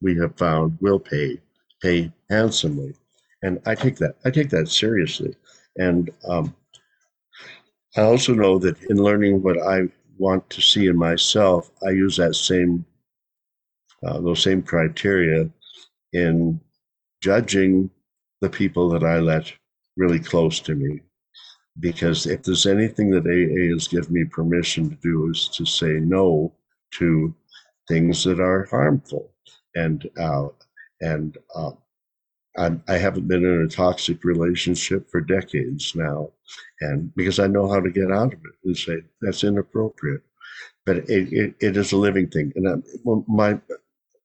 we 0.00 0.16
have 0.16 0.36
found 0.36 0.78
will 0.80 0.98
pay, 0.98 1.40
pay 1.80 2.12
handsomely. 2.30 2.94
And 3.42 3.60
I 3.66 3.74
take 3.74 3.96
that, 3.96 4.16
I 4.24 4.30
take 4.30 4.50
that 4.50 4.68
seriously. 4.68 5.34
And 5.76 6.10
um, 6.28 6.54
I 7.96 8.02
also 8.02 8.34
know 8.34 8.58
that 8.58 8.80
in 8.84 8.96
learning 8.96 9.42
what 9.42 9.60
I 9.62 9.88
want 10.18 10.48
to 10.50 10.62
see 10.62 10.86
in 10.86 10.96
myself, 10.96 11.70
I 11.86 11.90
use 11.90 12.16
that 12.16 12.34
same, 12.34 12.84
uh, 14.06 14.20
those 14.20 14.42
same 14.42 14.62
criteria 14.62 15.50
in 16.12 16.60
judging 17.20 17.90
the 18.40 18.48
people 18.48 18.88
that 18.90 19.04
I 19.04 19.18
let 19.20 19.52
really 19.96 20.18
close 20.18 20.60
to 20.60 20.74
me. 20.74 21.00
Because 21.80 22.26
if 22.26 22.42
there's 22.42 22.66
anything 22.66 23.10
that 23.10 23.26
AA 23.26 23.72
has 23.74 23.88
given 23.88 24.12
me 24.12 24.24
permission 24.24 24.90
to 24.90 24.96
do 24.96 25.30
is 25.30 25.48
to 25.56 25.64
say 25.64 25.92
no 26.00 26.52
to 26.94 27.34
things 27.88 28.24
that 28.24 28.40
are 28.40 28.66
harmful. 28.70 29.32
And 29.74 30.08
uh, 30.18 30.48
and 31.00 31.36
uh, 31.54 31.72
I'm, 32.56 32.82
I 32.88 32.98
haven't 32.98 33.28
been 33.28 33.44
in 33.44 33.62
a 33.62 33.68
toxic 33.68 34.24
relationship 34.24 35.10
for 35.10 35.20
decades 35.20 35.94
now, 35.94 36.30
and 36.80 37.14
because 37.14 37.38
I 37.38 37.46
know 37.46 37.70
how 37.70 37.80
to 37.80 37.90
get 37.90 38.12
out 38.12 38.34
of 38.34 38.40
it 38.40 38.54
and 38.64 38.76
say 38.76 38.98
that's 39.20 39.44
inappropriate. 39.44 40.22
But 40.84 40.96
it, 41.08 41.32
it, 41.32 41.54
it 41.60 41.76
is 41.76 41.92
a 41.92 41.96
living 41.96 42.28
thing, 42.28 42.52
and 42.56 42.68
I, 42.68 42.74
my 43.28 43.58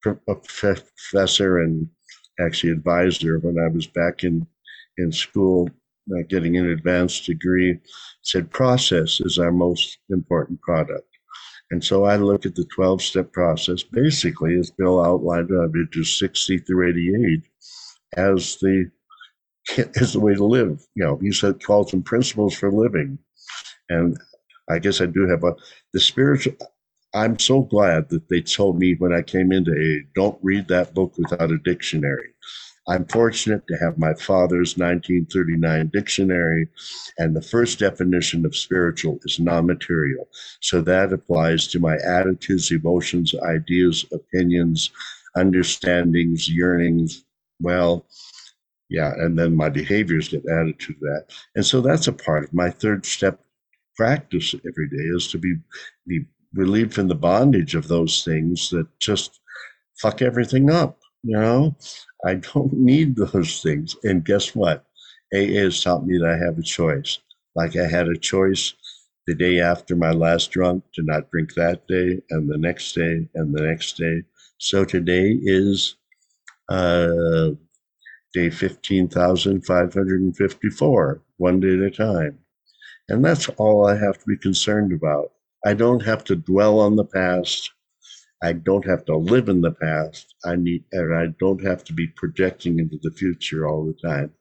professor 0.03 1.59
and 1.59 1.87
actually 2.39 2.71
advisor 2.71 3.39
when 3.39 3.59
I 3.59 3.67
was 3.67 3.87
back 3.87 4.23
in 4.23 4.45
in 4.97 5.11
school, 5.11 5.69
uh, 6.11 6.23
getting 6.27 6.57
an 6.57 6.69
advanced 6.69 7.25
degree, 7.25 7.79
said 8.23 8.49
process 8.49 9.21
is 9.21 9.37
our 9.37 9.51
most 9.51 9.99
important 10.09 10.59
product. 10.61 11.07
And 11.69 11.83
so 11.83 12.05
I 12.05 12.15
look 12.15 12.45
at 12.45 12.55
the 12.55 12.65
12 12.73 13.01
step 13.01 13.31
process 13.31 13.83
basically, 13.83 14.57
as 14.57 14.71
Bill 14.71 15.03
outlined, 15.03 15.51
uh, 15.51 15.67
to 15.91 16.03
60 16.03 16.57
through 16.59 16.89
88 16.89 17.43
as 18.15 18.57
the 18.61 18.89
as 20.01 20.13
the 20.13 20.19
way 20.19 20.33
to 20.33 20.45
live. 20.45 20.81
You 20.95 21.03
know, 21.03 21.17
he 21.17 21.31
said 21.31 21.63
calls 21.63 21.91
them 21.91 22.03
principles 22.03 22.55
for 22.55 22.71
living. 22.71 23.19
And 23.89 24.17
I 24.69 24.79
guess 24.79 25.01
I 25.01 25.05
do 25.05 25.27
have 25.27 25.43
a 25.43 25.55
the 25.93 25.99
spiritual 25.99 26.55
I'm 27.13 27.39
so 27.39 27.61
glad 27.61 28.09
that 28.09 28.29
they 28.29 28.41
told 28.41 28.77
me 28.77 28.95
when 28.95 29.13
I 29.13 29.21
came 29.21 29.51
into 29.51 29.71
A, 29.71 30.05
don't 30.13 30.37
read 30.43 30.67
that 30.67 30.93
book 30.93 31.13
without 31.17 31.51
a 31.51 31.57
dictionary. 31.57 32.29
I'm 32.89 33.05
fortunate 33.05 33.63
to 33.67 33.77
have 33.77 33.97
my 33.97 34.13
father's 34.13 34.77
1939 34.77 35.89
dictionary, 35.91 36.69
and 37.17 37.35
the 37.35 37.41
first 37.41 37.79
definition 37.79 38.45
of 38.45 38.55
spiritual 38.55 39.19
is 39.25 39.39
non 39.39 39.65
material. 39.65 40.27
So 40.61 40.81
that 40.81 41.11
applies 41.11 41.67
to 41.67 41.79
my 41.79 41.97
attitudes, 41.97 42.71
emotions, 42.71 43.33
ideas, 43.43 44.05
opinions, 44.13 44.89
understandings, 45.35 46.49
yearnings. 46.49 47.25
Well, 47.61 48.05
yeah, 48.89 49.13
and 49.17 49.37
then 49.37 49.55
my 49.55 49.69
behaviors 49.69 50.29
get 50.29 50.43
added 50.49 50.79
to 50.79 50.93
that. 51.01 51.25
And 51.55 51.65
so 51.65 51.81
that's 51.81 52.07
a 52.07 52.13
part 52.13 52.45
of 52.45 52.53
my 52.53 52.69
third 52.69 53.05
step 53.05 53.39
practice 53.95 54.53
every 54.53 54.89
day 54.89 55.03
is 55.15 55.29
to 55.31 55.37
be, 55.39 55.55
be 56.07 56.25
relieved 56.53 56.93
from 56.93 57.07
the 57.07 57.15
bondage 57.15 57.75
of 57.75 57.87
those 57.87 58.23
things 58.23 58.69
that 58.69 58.87
just 58.99 59.39
fuck 59.97 60.21
everything 60.21 60.69
up. 60.69 60.99
You 61.23 61.37
know, 61.37 61.75
I 62.25 62.35
don't 62.35 62.73
need 62.79 63.15
those 63.15 63.61
things. 63.61 63.95
And 64.03 64.25
guess 64.25 64.55
what? 64.55 64.85
AA 65.33 65.61
has 65.63 65.83
taught 65.83 66.05
me 66.05 66.17
that 66.17 66.29
I 66.29 66.37
have 66.45 66.57
a 66.57 66.63
choice. 66.63 67.19
Like 67.55 67.75
I 67.75 67.87
had 67.87 68.07
a 68.07 68.17
choice 68.17 68.73
the 69.27 69.35
day 69.35 69.59
after 69.59 69.95
my 69.95 70.11
last 70.11 70.51
drunk 70.51 70.83
to 70.93 71.03
not 71.03 71.29
drink 71.31 71.53
that 71.55 71.85
day, 71.87 72.21
and 72.29 72.49
the 72.49 72.57
next 72.57 72.93
day, 72.93 73.27
and 73.35 73.53
the 73.53 73.61
next 73.61 73.97
day. 73.97 74.23
So 74.57 74.85
today 74.85 75.37
is 75.41 75.95
uh, 76.69 77.49
day 78.33 78.49
15,554, 78.49 81.21
one 81.37 81.59
day 81.59 81.73
at 81.73 81.79
a 81.79 81.91
time. 81.91 82.39
And 83.09 83.23
that's 83.23 83.47
all 83.49 83.87
I 83.87 83.95
have 83.95 84.17
to 84.19 84.25
be 84.27 84.37
concerned 84.37 84.91
about. 84.91 85.31
I 85.65 85.73
don't 85.73 86.03
have 86.03 86.23
to 86.25 86.35
dwell 86.35 86.79
on 86.79 86.95
the 86.95 87.05
past. 87.05 87.71
I 88.43 88.53
don't 88.53 88.85
have 88.85 89.05
to 89.05 89.17
live 89.17 89.49
in 89.49 89.61
the 89.61 89.71
past. 89.71 90.35
I 90.45 90.55
need, 90.55 90.83
and 90.91 91.15
I 91.15 91.27
don't 91.39 91.63
have 91.63 91.83
to 91.85 91.93
be 91.93 92.07
projecting 92.07 92.79
into 92.79 92.99
the 93.01 93.11
future 93.11 93.67
all 93.67 93.85
the 93.85 94.07
time. 94.07 94.31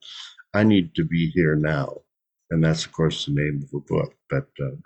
I 0.53 0.65
need 0.65 0.95
to 0.97 1.05
be 1.05 1.31
here 1.31 1.57
now. 1.57 2.03
And 2.51 2.63
that's, 2.63 2.85
of 2.85 2.93
course, 2.93 3.27
the 3.27 3.33
name 3.33 3.63
of 3.63 3.71
the 3.71 3.81
book. 3.89 4.15
But 4.31 4.49
uh, 4.63 4.77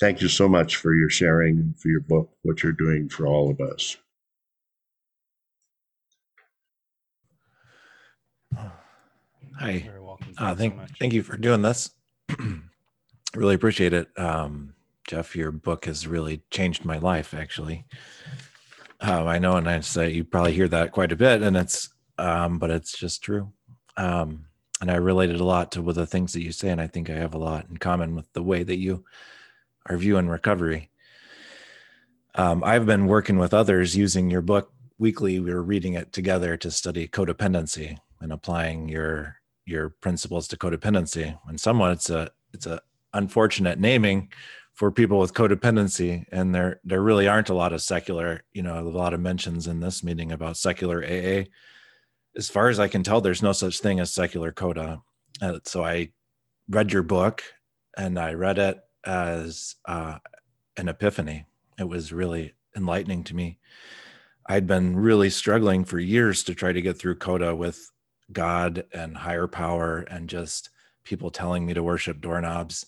thank 0.00 0.20
you 0.20 0.28
so 0.28 0.48
much 0.48 0.76
for 0.76 0.94
your 0.94 1.10
sharing, 1.10 1.74
for 1.80 1.88
your 1.88 2.00
book, 2.00 2.30
what 2.42 2.62
you're 2.62 2.72
doing 2.72 3.08
for 3.08 3.26
all 3.26 3.50
of 3.50 3.60
us. 3.60 3.96
Hi. 9.58 9.90
Uh, 10.38 10.54
thank, 10.54 10.74
so 10.74 10.86
thank 10.98 11.12
you 11.12 11.22
for 11.22 11.36
doing 11.36 11.62
this. 11.62 11.90
really 13.34 13.54
appreciate 13.54 13.92
it. 13.92 14.08
Um, 14.18 14.74
Jeff, 15.06 15.36
your 15.36 15.52
book 15.52 15.84
has 15.84 16.06
really 16.06 16.42
changed 16.50 16.84
my 16.84 16.98
life, 16.98 17.34
actually. 17.34 17.84
Um, 19.00 19.28
I 19.28 19.38
know, 19.38 19.56
and 19.56 19.68
I 19.68 19.80
say 19.80 20.10
you 20.10 20.24
probably 20.24 20.54
hear 20.54 20.68
that 20.68 20.92
quite 20.92 21.12
a 21.12 21.16
bit, 21.16 21.42
and 21.42 21.56
it's, 21.56 21.90
um, 22.18 22.58
but 22.58 22.70
it's 22.70 22.96
just 22.96 23.22
true. 23.22 23.52
Um, 23.96 24.46
and 24.80 24.90
I 24.90 24.96
related 24.96 25.40
a 25.40 25.44
lot 25.44 25.72
to 25.72 25.82
with 25.82 25.96
the 25.96 26.06
things 26.06 26.32
that 26.32 26.42
you 26.42 26.52
say, 26.52 26.70
and 26.70 26.80
I 26.80 26.86
think 26.86 27.10
I 27.10 27.14
have 27.14 27.34
a 27.34 27.38
lot 27.38 27.66
in 27.68 27.76
common 27.76 28.14
with 28.14 28.32
the 28.32 28.42
way 28.42 28.62
that 28.62 28.78
you 28.78 29.04
are 29.86 29.96
viewing 29.96 30.28
recovery. 30.28 30.90
Um, 32.34 32.64
I've 32.64 32.86
been 32.86 33.06
working 33.06 33.38
with 33.38 33.54
others 33.54 33.96
using 33.96 34.30
your 34.30 34.42
book 34.42 34.72
weekly. 34.98 35.38
We 35.38 35.52
are 35.52 35.62
reading 35.62 35.94
it 35.94 36.12
together 36.12 36.56
to 36.56 36.70
study 36.70 37.06
codependency 37.06 37.98
and 38.24 38.32
applying 38.32 38.88
your 38.88 39.36
your 39.66 39.90
principles 39.90 40.48
to 40.48 40.56
codependency. 40.56 41.38
And 41.46 41.60
somewhat, 41.60 41.92
it's 41.92 42.10
a 42.10 42.30
it's 42.52 42.66
a 42.66 42.80
unfortunate 43.12 43.78
naming 43.78 44.30
for 44.72 44.90
people 44.90 45.20
with 45.20 45.34
codependency 45.34 46.24
and 46.32 46.52
there 46.52 46.80
there 46.82 47.00
really 47.00 47.28
aren't 47.28 47.48
a 47.48 47.54
lot 47.54 47.72
of 47.72 47.80
secular 47.80 48.42
you 48.52 48.60
know 48.60 48.76
a 48.76 48.82
lot 48.82 49.14
of 49.14 49.20
mentions 49.20 49.68
in 49.68 49.78
this 49.78 50.02
meeting 50.02 50.32
about 50.32 50.56
secular 50.56 51.00
aa 51.04 51.44
as 52.36 52.50
far 52.50 52.68
as 52.68 52.80
i 52.80 52.88
can 52.88 53.04
tell 53.04 53.20
there's 53.20 53.40
no 53.40 53.52
such 53.52 53.78
thing 53.78 54.00
as 54.00 54.12
secular 54.12 54.50
coda. 54.50 55.00
Uh, 55.40 55.60
so 55.62 55.84
i 55.84 56.08
read 56.68 56.92
your 56.92 57.04
book 57.04 57.44
and 57.96 58.18
i 58.18 58.32
read 58.32 58.58
it 58.58 58.80
as 59.04 59.76
uh, 59.84 60.18
an 60.76 60.88
epiphany. 60.88 61.46
It 61.78 61.88
was 61.88 62.12
really 62.12 62.54
enlightening 62.76 63.24
to 63.24 63.36
me. 63.36 63.58
I'd 64.46 64.66
been 64.66 64.96
really 64.96 65.30
struggling 65.30 65.84
for 65.84 65.98
years 65.98 66.42
to 66.44 66.54
try 66.54 66.72
to 66.72 66.82
get 66.82 66.98
through 66.98 67.16
coda 67.16 67.54
with 67.54 67.90
god 68.32 68.84
and 68.92 69.16
higher 69.16 69.46
power 69.46 70.00
and 70.00 70.28
just 70.28 70.70
people 71.04 71.30
telling 71.30 71.66
me 71.66 71.74
to 71.74 71.82
worship 71.82 72.20
doorknobs 72.20 72.86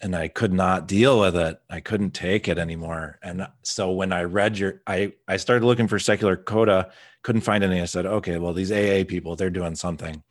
and 0.00 0.14
I 0.14 0.28
could 0.28 0.52
not 0.52 0.86
deal 0.86 1.18
with 1.18 1.36
it. 1.36 1.60
I 1.68 1.80
couldn't 1.80 2.12
take 2.12 2.48
it 2.48 2.58
anymore. 2.58 3.18
And 3.22 3.48
so 3.62 3.90
when 3.90 4.12
I 4.12 4.22
read 4.22 4.58
your, 4.58 4.80
I 4.86 5.12
I 5.26 5.36
started 5.38 5.66
looking 5.66 5.88
for 5.88 5.98
secular 5.98 6.36
coda, 6.36 6.92
couldn't 7.22 7.40
find 7.42 7.64
any. 7.64 7.80
I 7.80 7.86
said, 7.86 8.06
okay, 8.06 8.38
well 8.38 8.52
these 8.52 8.72
AA 8.72 9.04
people, 9.06 9.34
they're 9.34 9.50
doing 9.50 9.74
something. 9.74 10.22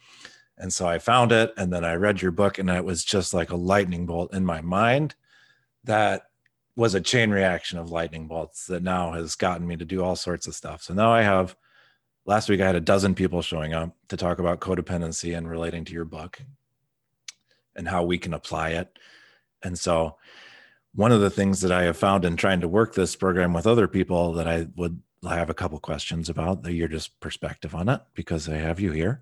And 0.58 0.74
so 0.74 0.88
I 0.88 0.98
found 1.00 1.32
it, 1.32 1.54
and 1.58 1.72
then 1.72 1.86
I 1.86 1.96
read 1.96 2.22
your 2.22 2.32
book, 2.32 2.58
and 2.58 2.70
it 2.70 2.84
was 2.84 3.04
just 3.04 3.34
like 3.34 3.52
a 3.52 3.56
lightning 3.56 4.08
bolt 4.08 4.34
in 4.34 4.44
my 4.44 4.62
mind. 4.62 5.14
That 5.84 6.24
was 6.76 6.96
a 6.96 7.02
chain 7.02 7.30
reaction 7.30 7.78
of 7.78 7.92
lightning 7.92 8.28
bolts 8.28 8.66
that 8.68 8.82
now 8.84 9.12
has 9.12 9.36
gotten 9.36 9.68
me 9.68 9.76
to 9.78 9.86
do 9.86 10.04
all 10.04 10.16
sorts 10.16 10.48
of 10.48 10.56
stuff. 10.56 10.82
So 10.82 10.94
now 10.94 11.12
I 11.12 11.24
have. 11.24 11.56
Last 12.28 12.50
week 12.50 12.62
I 12.62 12.68
had 12.68 12.76
a 12.76 12.82
dozen 12.82 13.16
people 13.16 13.42
showing 13.42 13.74
up 13.74 13.96
to 14.10 14.18
talk 14.18 14.38
about 14.38 14.60
codependency 14.60 15.36
and 15.36 15.50
relating 15.50 15.86
to 15.86 15.94
your 15.94 16.06
book 16.06 16.40
and 17.76 17.88
how 17.88 18.04
we 18.04 18.20
can 18.20 18.34
apply 18.34 18.70
it 18.72 19.00
and 19.64 19.78
so 19.78 20.18
one 20.94 21.12
of 21.12 21.22
the 21.22 21.30
things 21.30 21.62
that 21.62 21.72
I 21.72 21.84
have 21.84 21.98
found 21.98 22.26
in 22.26 22.36
trying 22.36 22.62
to 22.62 22.68
work 22.68 22.94
this 22.94 23.16
program 23.16 23.54
with 23.54 23.68
other 23.68 23.88
people 23.88 24.34
that 24.34 24.48
I 24.48 24.68
would 24.76 25.00
have 25.24 25.50
a 25.50 25.54
couple 25.54 25.80
questions 25.80 26.28
about 26.28 26.66
your 26.66 26.88
just 26.88 27.20
perspective 27.20 27.76
on 27.76 27.88
it 27.88 28.02
because 28.14 28.50
I 28.50 28.56
have 28.56 28.80
you 28.80 28.92
here. 28.92 29.22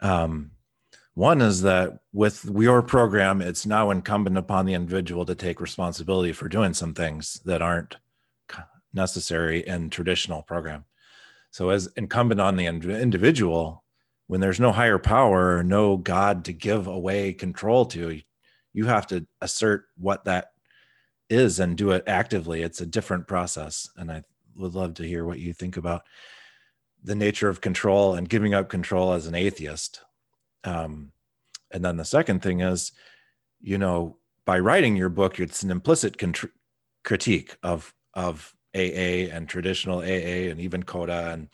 Um, 0.00 0.52
one 1.14 1.42
is 1.42 1.62
that 1.62 2.00
with 2.12 2.48
your 2.56 2.82
program, 2.82 3.42
it's 3.42 3.66
now 3.66 3.90
incumbent 3.90 4.38
upon 4.38 4.64
the 4.64 4.74
individual 4.74 5.26
to 5.26 5.34
take 5.34 5.60
responsibility 5.60 6.32
for 6.32 6.48
doing 6.48 6.72
some 6.72 6.94
things 6.94 7.40
that 7.44 7.60
aren't 7.62 7.96
necessary 8.94 9.66
in 9.66 9.90
traditional 9.90 10.42
program. 10.42 10.84
So, 11.52 11.68
as 11.68 11.86
incumbent 11.96 12.40
on 12.40 12.56
the 12.56 12.66
individual, 12.66 13.84
when 14.26 14.40
there's 14.40 14.58
no 14.58 14.72
higher 14.72 14.98
power 14.98 15.62
no 15.62 15.98
God 15.98 16.46
to 16.46 16.52
give 16.52 16.86
away 16.86 17.34
control 17.34 17.84
to, 17.86 18.20
you 18.72 18.86
have 18.86 19.06
to 19.08 19.26
assert 19.42 19.84
what 19.98 20.24
that 20.24 20.52
is 21.28 21.60
and 21.60 21.76
do 21.76 21.90
it 21.90 22.04
actively. 22.06 22.62
It's 22.62 22.80
a 22.80 22.86
different 22.86 23.28
process. 23.28 23.88
And 23.96 24.10
I 24.10 24.22
would 24.56 24.74
love 24.74 24.94
to 24.94 25.06
hear 25.06 25.26
what 25.26 25.38
you 25.38 25.52
think 25.52 25.76
about 25.76 26.04
the 27.04 27.14
nature 27.14 27.50
of 27.50 27.60
control 27.60 28.14
and 28.14 28.28
giving 28.28 28.54
up 28.54 28.70
control 28.70 29.12
as 29.12 29.26
an 29.26 29.34
atheist. 29.34 30.00
Um, 30.64 31.12
and 31.70 31.84
then 31.84 31.98
the 31.98 32.04
second 32.04 32.42
thing 32.42 32.60
is, 32.60 32.92
you 33.60 33.76
know, 33.76 34.16
by 34.46 34.58
writing 34.58 34.96
your 34.96 35.10
book, 35.10 35.38
it's 35.38 35.62
an 35.62 35.70
implicit 35.70 36.16
critique 37.04 37.56
of 37.62 37.92
of 38.14 38.54
AA 38.74 39.30
and 39.34 39.48
traditional 39.48 39.98
AA 39.98 40.50
and 40.50 40.60
even 40.60 40.82
Coda 40.82 41.32
and 41.32 41.48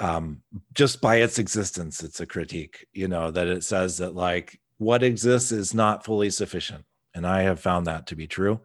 um, 0.00 0.42
just 0.72 1.00
by 1.00 1.16
its 1.16 1.38
existence, 1.38 2.02
it's 2.02 2.20
a 2.20 2.26
critique. 2.26 2.86
You 2.92 3.08
know 3.08 3.30
that 3.30 3.46
it 3.46 3.64
says 3.64 3.98
that 3.98 4.14
like 4.14 4.60
what 4.78 5.02
exists 5.02 5.52
is 5.52 5.72
not 5.72 6.04
fully 6.04 6.30
sufficient, 6.30 6.84
and 7.14 7.26
I 7.26 7.42
have 7.42 7.60
found 7.60 7.86
that 7.86 8.08
to 8.08 8.16
be 8.16 8.26
true. 8.26 8.60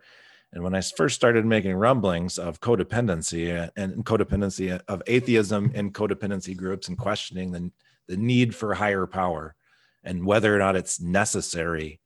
And 0.51 0.63
when 0.63 0.73
I 0.73 0.81
first 0.81 1.15
started 1.15 1.45
making 1.45 1.75
rumblings 1.75 2.39
of 2.39 2.59
codependency 2.59 3.69
and 3.75 4.03
codependency 4.03 4.79
of 4.87 5.03
atheism 5.05 5.71
in 5.75 5.91
codependency 5.91 6.57
groups 6.57 6.87
and 6.87 6.97
questioning 6.97 7.51
the, 7.51 7.71
the 8.07 8.17
need 8.17 8.55
for 8.55 8.73
higher 8.73 9.05
power 9.05 9.55
and 10.03 10.25
whether 10.25 10.55
or 10.55 10.57
not 10.57 10.75
it's 10.75 10.99
necessary 10.99 11.99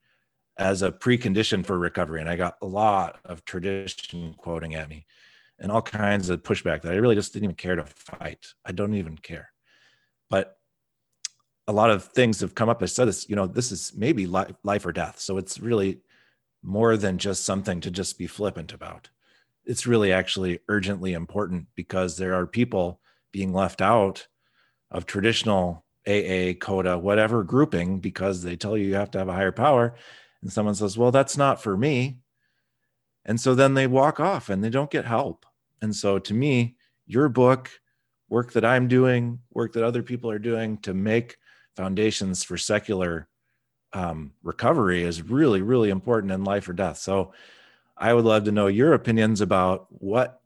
as 0.57 0.81
a 0.81 0.91
precondition 0.91 1.65
for 1.65 1.79
recovery. 1.79 2.19
And 2.19 2.29
I 2.29 2.35
got 2.35 2.57
a 2.61 2.65
lot 2.65 3.19
of 3.23 3.45
tradition 3.45 4.35
quoting 4.37 4.75
at 4.75 4.89
me 4.89 5.05
and 5.63 5.71
all 5.71 5.81
kinds 5.81 6.29
of 6.29 6.43
pushback 6.43 6.81
that 6.81 6.91
I 6.91 6.97
really 6.97 7.15
just 7.15 7.31
didn't 7.31 7.45
even 7.45 7.55
care 7.55 7.77
to 7.77 7.85
fight. 7.85 8.45
I 8.65 8.73
don't 8.73 8.93
even 8.95 9.17
care. 9.17 9.49
But 10.29 10.57
a 11.67 11.73
lot 11.73 11.89
of 11.89 12.03
things 12.03 12.41
have 12.41 12.53
come 12.53 12.67
up. 12.67 12.83
I 12.83 12.85
said 12.85 13.07
this, 13.07 13.29
you 13.29 13.37
know, 13.37 13.47
this 13.47 13.71
is 13.71 13.93
maybe 13.95 14.27
life, 14.27 14.53
life 14.63 14.85
or 14.85 14.91
death. 14.91 15.19
So 15.19 15.37
it's 15.37 15.61
really 15.61 16.01
more 16.61 16.97
than 16.97 17.17
just 17.17 17.45
something 17.45 17.79
to 17.79 17.89
just 17.89 18.17
be 18.17 18.27
flippant 18.27 18.73
about. 18.73 19.09
It's 19.63 19.87
really 19.87 20.11
actually 20.11 20.59
urgently 20.67 21.13
important 21.13 21.67
because 21.75 22.17
there 22.17 22.33
are 22.33 22.45
people 22.45 22.99
being 23.31 23.53
left 23.53 23.81
out 23.81 24.27
of 24.91 25.05
traditional 25.05 25.85
AA, 26.05 26.53
CODA, 26.59 26.99
whatever 26.99 27.45
grouping 27.45 27.99
because 27.99 28.43
they 28.43 28.57
tell 28.57 28.77
you 28.77 28.87
you 28.87 28.95
have 28.95 29.11
to 29.11 29.19
have 29.19 29.29
a 29.29 29.33
higher 29.33 29.53
power. 29.53 29.95
And 30.41 30.51
someone 30.51 30.75
says, 30.75 30.97
well, 30.97 31.11
that's 31.11 31.37
not 31.37 31.63
for 31.63 31.77
me. 31.77 32.17
And 33.23 33.39
so 33.39 33.55
then 33.55 33.75
they 33.75 33.87
walk 33.87 34.19
off 34.19 34.49
and 34.49 34.61
they 34.61 34.69
don't 34.69 34.91
get 34.91 35.05
help. 35.05 35.45
And 35.83 35.93
so 35.93 36.17
to 36.17 36.33
me, 36.33 36.77
your 37.05 37.27
book, 37.27 37.69
work 38.29 38.53
that 38.53 38.63
I'm 38.63 38.87
doing, 38.87 39.39
work 39.51 39.73
that 39.73 39.83
other 39.83 40.01
people 40.01 40.31
are 40.31 40.39
doing 40.39 40.77
to 40.77 40.93
make 40.93 41.35
foundations 41.75 42.41
for 42.41 42.57
secular 42.57 43.27
um, 43.91 44.31
recovery 44.43 45.03
is 45.03 45.21
really, 45.21 45.61
really 45.61 45.89
important 45.89 46.31
in 46.31 46.45
life 46.45 46.69
or 46.69 46.73
death. 46.73 46.99
So 46.99 47.33
I 47.97 48.13
would 48.13 48.23
love 48.23 48.45
to 48.45 48.51
know 48.53 48.67
your 48.67 48.93
opinions 48.93 49.41
about 49.41 49.87
what, 49.89 50.39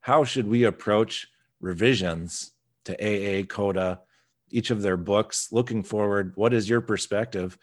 how 0.00 0.24
should 0.24 0.48
we 0.48 0.64
approach 0.64 1.28
revisions 1.60 2.52
to 2.86 2.94
AA, 2.94 3.44
CODA, 3.44 4.00
each 4.48 4.70
of 4.70 4.80
their 4.80 4.96
books, 4.96 5.48
looking 5.52 5.82
forward. 5.82 6.32
What 6.36 6.54
is 6.54 6.70
your 6.70 6.80
perspective? 6.80 7.58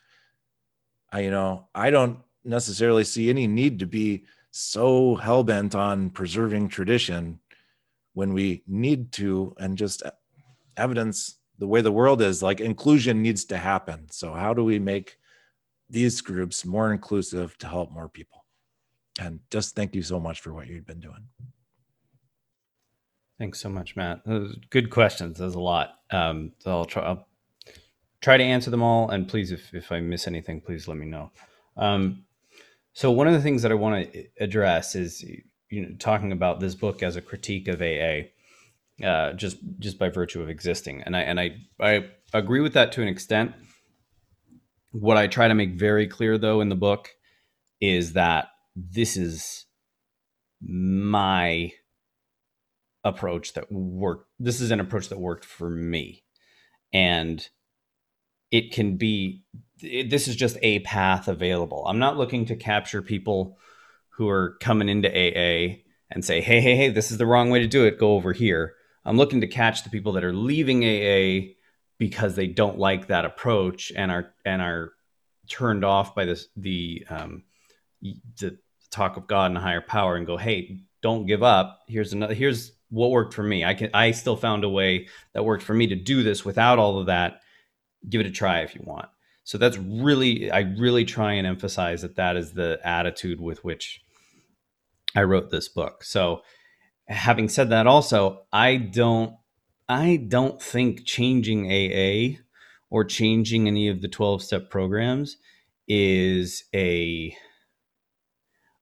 I, 1.12 1.22
you 1.22 1.32
know, 1.32 1.68
I 1.74 1.90
don't 1.90 2.20
necessarily 2.46 3.06
see 3.06 3.32
any 3.32 3.48
need 3.48 3.80
to 3.80 3.88
be 3.88 4.26
so 4.52 5.16
hell 5.16 5.44
bent 5.44 5.74
on 5.74 6.10
preserving 6.10 6.68
tradition 6.70 7.40
when 8.14 8.34
we 8.34 8.64
need 8.68 9.12
to, 9.14 9.56
and 9.58 9.78
just 9.78 10.04
evidence 10.76 11.38
the 11.58 11.68
way 11.68 11.82
the 11.82 11.92
world 11.92 12.22
is 12.22 12.44
like 12.44 12.60
inclusion 12.60 13.22
needs 13.22 13.46
to 13.46 13.58
happen. 13.58 14.08
So 14.12 14.34
how 14.34 14.54
do 14.54 14.64
we 14.64 14.80
make 14.80 15.18
these 15.90 16.20
groups 16.20 16.66
more 16.66 16.92
inclusive 16.92 17.58
to 17.60 17.68
help 17.68 17.92
more 17.92 18.10
people? 18.10 18.46
And 19.20 19.40
just 19.52 19.76
thank 19.76 19.94
you 19.94 20.02
so 20.02 20.20
much 20.20 20.42
for 20.42 20.54
what 20.54 20.68
you've 20.68 20.88
been 20.88 21.00
doing. 21.00 21.28
Thanks 23.38 23.60
so 23.60 23.70
much 23.70 23.96
matt. 23.96 24.22
Good 24.70 24.90
questions. 24.90 25.38
There's 25.38 25.56
a 25.56 25.60
lot. 25.60 26.00
Um, 26.10 26.52
so 26.60 26.72
i'll 26.72 26.86
try 26.86 27.04
i'll 27.04 27.28
try 28.22 28.38
to 28.38 28.44
answer 28.44 28.70
them 28.72 28.84
all. 28.84 29.10
And 29.12 29.28
please 29.28 29.52
if, 29.52 29.74
if 29.74 29.92
i 29.92 30.00
miss 30.00 30.28
anything 30.28 30.62
please 30.62 30.88
let 30.88 30.98
me 30.98 31.06
know. 31.06 31.32
Um, 31.78 32.26
so 32.94 33.12
one 33.12 33.28
of 33.28 33.34
the 33.34 33.42
things 33.42 33.62
that 33.62 33.72
i 33.72 33.76
want 33.76 34.12
to 34.12 34.26
address 34.40 34.96
is 34.96 35.24
you 35.70 35.82
know 35.82 35.96
talking 36.00 36.32
about 36.32 36.60
this 36.60 36.76
book 36.76 37.02
as 37.04 37.16
a 37.16 37.22
critique 37.22 37.68
of 37.68 37.82
aa 37.82 38.22
uh, 39.04 39.34
just 39.34 39.58
just 39.80 39.98
by 39.98 40.10
virtue 40.10 40.42
of 40.42 40.50
existing. 40.50 41.02
And 41.02 41.16
I 41.16 41.22
and 41.22 41.40
I 41.40 41.56
I 41.80 42.10
agree 42.34 42.60
with 42.60 42.74
that 42.74 42.92
to 42.94 43.02
an 43.02 43.08
extent. 43.08 43.54
What 44.92 45.18
I 45.18 45.28
try 45.28 45.48
to 45.48 45.56
make 45.56 45.74
very 45.74 46.08
clear 46.08 46.38
though 46.38 46.62
in 46.62 46.70
the 46.70 46.76
book 46.76 47.10
is 47.80 48.14
that 48.14 48.50
this 48.76 49.18
is 49.18 49.66
my 50.62 51.72
approach 53.04 53.54
that 53.54 53.72
worked. 53.72 54.30
This 54.40 54.62
is 54.62 54.72
an 54.72 54.80
approach 54.80 55.10
that 55.10 55.20
worked 55.20 55.46
for 55.46 55.70
me, 55.70 56.24
and 56.94 57.48
it 58.52 58.72
can 58.72 58.98
be. 58.98 59.44
It, 59.82 60.10
this 60.10 60.28
is 60.28 60.36
just 60.36 60.58
a 60.62 60.80
path 60.80 61.28
available. 61.28 61.84
I'm 61.88 62.00
not 62.00 62.18
looking 62.18 62.46
to 62.46 62.56
capture 62.56 63.02
people 63.02 63.58
who 64.10 64.30
are 64.30 64.58
coming 64.60 64.90
into 64.90 65.10
AA 65.10 65.78
and 66.12 66.24
say, 66.24 66.42
"Hey, 66.42 66.62
hey, 66.62 66.76
hey, 66.76 66.90
this 66.90 67.12
is 67.12 67.18
the 67.18 67.26
wrong 67.26 67.50
way 67.50 67.60
to 67.60 67.68
do 67.68 67.86
it. 67.86 68.00
Go 68.00 68.14
over 68.14 68.34
here." 68.34 68.76
I'm 69.04 69.18
looking 69.18 69.42
to 69.42 69.48
catch 69.48 69.84
the 69.84 69.90
people 69.90 70.12
that 70.14 70.24
are 70.24 70.34
leaving 70.34 70.84
AA 70.84 71.54
because 71.98 72.36
they 72.36 72.48
don't 72.48 72.78
like 72.78 73.08
that 73.08 73.26
approach 73.26 73.92
and 73.96 74.12
are 74.12 74.34
and 74.46 74.62
are 74.62 74.94
turned 75.50 75.84
off 75.84 76.14
by 76.16 76.26
this 76.26 76.48
the 76.56 77.06
um, 77.10 77.44
the 78.02 78.58
talk 78.92 79.18
of 79.18 79.28
God 79.28 79.52
and 79.52 79.58
higher 79.58 79.82
power 79.82 80.16
and 80.16 80.28
go, 80.28 80.38
hey, 80.38 80.82
don't 81.02 81.26
give 81.26 81.44
up. 81.44 81.82
Here's 81.88 82.14
another. 82.14 82.34
Here's 82.34 82.74
what 82.90 83.12
worked 83.12 83.34
for 83.34 83.44
me. 83.44 83.66
I 83.66 83.74
can. 83.74 83.90
I 83.94 84.12
still 84.12 84.36
found 84.36 84.64
a 84.64 84.70
way 84.70 85.08
that 85.34 85.46
worked 85.46 85.64
for 85.64 85.74
me 85.74 85.88
to 85.88 85.96
do 85.96 86.24
this 86.24 86.46
without 86.46 86.78
all 86.78 87.00
of 87.00 87.08
that. 87.08 87.42
Give 88.10 88.22
it 88.22 88.28
a 88.28 88.32
try 88.32 88.62
if 88.62 88.76
you 88.76 88.82
want. 88.84 89.10
So 89.44 89.58
that's 89.58 89.78
really. 89.78 90.52
I 90.52 90.62
really 90.78 91.06
try 91.06 91.34
and 91.34 91.48
emphasize 91.48 92.02
that 92.02 92.16
that 92.16 92.38
is 92.38 92.54
the 92.54 92.80
attitude 92.84 93.42
with 93.42 93.64
which 93.64 94.04
I 95.16 95.24
wrote 95.24 95.50
this 95.50 95.68
book. 95.68 96.04
So 96.04 96.42
having 97.12 97.50
said 97.50 97.70
that 97.70 97.88
also 97.88 98.42
i 98.54 98.78
don't 98.78 99.36
i 99.90 100.16
don't 100.16 100.62
think 100.62 101.06
changing 101.06 101.70
aa 101.70 102.38
or 102.90 103.04
changing 103.04 103.68
any 103.68 103.88
of 103.90 104.02
the 104.02 104.08
12 104.08 104.42
step 104.42 104.70
programs 104.70 105.38
is 105.88 106.64
a 106.74 107.36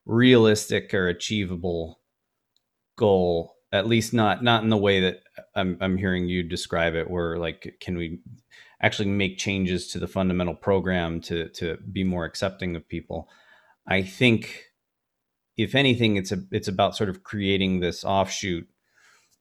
realistic 0.05 0.93
or 0.93 1.07
achievable 1.07 1.99
goal 2.95 3.55
at 3.71 3.87
least 3.87 4.13
not 4.13 4.43
not 4.43 4.63
in 4.63 4.69
the 4.69 4.77
way 4.77 4.99
that 4.99 5.23
i'm, 5.55 5.77
I'm 5.81 5.97
hearing 5.97 6.27
you 6.27 6.43
describe 6.43 6.93
it 6.95 7.09
where 7.09 7.37
like 7.37 7.77
can 7.79 7.97
we 7.97 8.19
actually 8.81 9.09
make 9.09 9.37
changes 9.37 9.87
to 9.87 9.99
the 9.99 10.07
fundamental 10.07 10.55
program 10.55 11.21
to 11.21 11.49
to 11.49 11.77
be 11.91 12.03
more 12.03 12.25
accepting 12.25 12.75
of 12.75 12.87
people 12.87 13.27
i 13.87 14.01
think 14.01 14.69
if 15.59 15.75
anything, 15.75 16.15
it's 16.15 16.31
a 16.31 16.37
it's 16.51 16.69
about 16.69 16.95
sort 16.95 17.09
of 17.09 17.23
creating 17.23 17.81
this 17.81 18.05
offshoot 18.05 18.65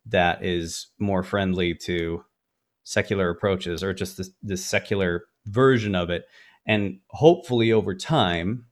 that 0.07 0.45
is 0.45 0.89
more 0.99 1.23
friendly 1.23 1.77
to 1.77 2.25
secular 2.83 3.31
approaches 3.31 3.85
or 3.85 3.95
just 3.95 4.17
this, 4.17 4.31
this 4.43 4.67
secular 4.67 5.27
version 5.47 5.95
of 5.95 6.11
it. 6.11 6.25
And 6.67 6.99
hopefully 7.11 7.71
over 7.71 7.95
time, 7.95 8.67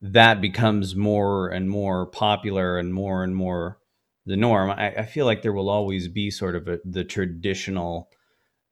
that 0.00 0.40
becomes 0.40 0.94
more 0.94 1.48
and 1.48 1.68
more 1.68 2.06
popular 2.06 2.78
and 2.78 2.94
more 2.94 3.24
and 3.24 3.34
more 3.34 3.78
the 4.24 4.36
norm. 4.36 4.70
I, 4.70 4.94
I 4.98 5.06
feel 5.06 5.26
like 5.26 5.42
there 5.42 5.52
will 5.52 5.68
always 5.68 6.06
be 6.06 6.30
sort 6.30 6.54
of 6.54 6.68
a, 6.68 6.78
the 6.84 7.02
traditional, 7.02 8.08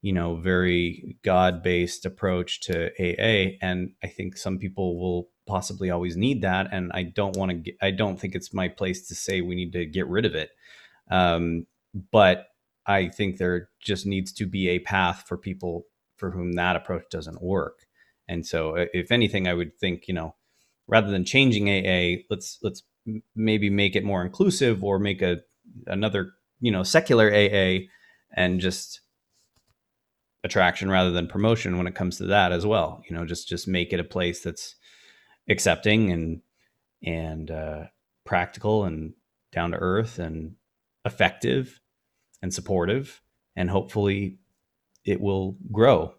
you 0.04 0.12
know, 0.12 0.36
very 0.36 1.16
God 1.24 1.62
based 1.62 2.04
approach 2.04 2.60
to 2.62 2.90
AA. 3.00 3.56
And 3.62 3.92
I 4.02 4.08
think 4.08 4.36
some 4.36 4.58
people 4.58 5.00
will 5.00 5.28
possibly 5.46 5.90
always 5.90 6.16
need 6.16 6.42
that 6.42 6.68
and 6.72 6.90
i 6.94 7.02
don't 7.02 7.36
want 7.36 7.64
to 7.64 7.72
i 7.82 7.90
don't 7.90 8.18
think 8.18 8.34
it's 8.34 8.54
my 8.54 8.68
place 8.68 9.06
to 9.06 9.14
say 9.14 9.40
we 9.40 9.54
need 9.54 9.72
to 9.72 9.84
get 9.84 10.06
rid 10.08 10.24
of 10.24 10.34
it 10.34 10.50
um, 11.10 11.66
but 12.10 12.46
i 12.86 13.08
think 13.08 13.36
there 13.36 13.68
just 13.80 14.06
needs 14.06 14.32
to 14.32 14.46
be 14.46 14.68
a 14.68 14.78
path 14.78 15.24
for 15.26 15.36
people 15.36 15.84
for 16.16 16.30
whom 16.30 16.52
that 16.52 16.76
approach 16.76 17.04
doesn't 17.10 17.42
work 17.42 17.80
and 18.26 18.46
so 18.46 18.74
if 18.94 19.12
anything 19.12 19.46
i 19.46 19.54
would 19.54 19.78
think 19.78 20.08
you 20.08 20.14
know 20.14 20.34
rather 20.86 21.10
than 21.10 21.24
changing 21.24 21.68
aa 21.68 22.22
let's 22.30 22.58
let's 22.62 22.82
maybe 23.36 23.68
make 23.68 23.94
it 23.94 24.04
more 24.04 24.24
inclusive 24.24 24.82
or 24.82 24.98
make 24.98 25.20
a 25.20 25.40
another 25.86 26.32
you 26.60 26.70
know 26.70 26.82
secular 26.82 27.30
aa 27.30 27.80
and 28.34 28.60
just 28.60 29.00
attraction 30.44 30.90
rather 30.90 31.10
than 31.10 31.26
promotion 31.26 31.76
when 31.78 31.86
it 31.86 31.94
comes 31.94 32.18
to 32.18 32.26
that 32.26 32.52
as 32.52 32.64
well 32.64 33.02
you 33.08 33.16
know 33.16 33.24
just 33.24 33.48
just 33.48 33.66
make 33.66 33.92
it 33.92 34.00
a 34.00 34.04
place 34.04 34.40
that's 34.40 34.76
accepting 35.48 36.12
and 36.12 36.40
and 37.02 37.50
uh, 37.50 37.84
practical 38.24 38.84
and 38.84 39.12
down 39.52 39.70
to 39.70 39.76
earth 39.76 40.18
and 40.18 40.54
effective 41.04 41.80
and 42.42 42.52
supportive 42.52 43.20
and 43.56 43.70
hopefully 43.70 44.38
it 45.04 45.20
will 45.20 45.56
grow. 45.70 46.14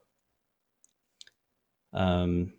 Um 1.94 2.54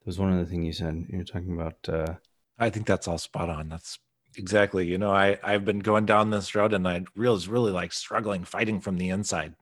there 0.00 0.10
was 0.10 0.18
one 0.18 0.32
other 0.32 0.44
thing 0.44 0.62
you 0.62 0.72
said. 0.72 1.06
You 1.08 1.18
were 1.18 1.24
talking 1.24 1.54
about 1.54 1.88
uh 1.88 2.14
i 2.58 2.70
think 2.70 2.86
that's 2.86 3.08
all 3.08 3.18
spot 3.18 3.50
on. 3.50 3.68
That's 3.68 3.98
exactly 4.38 4.86
you 4.86 4.98
know 4.98 5.10
i 5.10 5.38
i've 5.42 5.64
been 5.64 5.78
going 5.78 6.04
down 6.04 6.28
this 6.28 6.54
road 6.54 6.74
and 6.74 6.86
i 6.86 7.02
was 7.16 7.48
really 7.48 7.72
like 7.72 7.90
struggling 7.90 8.44
fighting 8.44 8.82
from 8.82 8.98
the 8.98 9.08
inside 9.08 9.54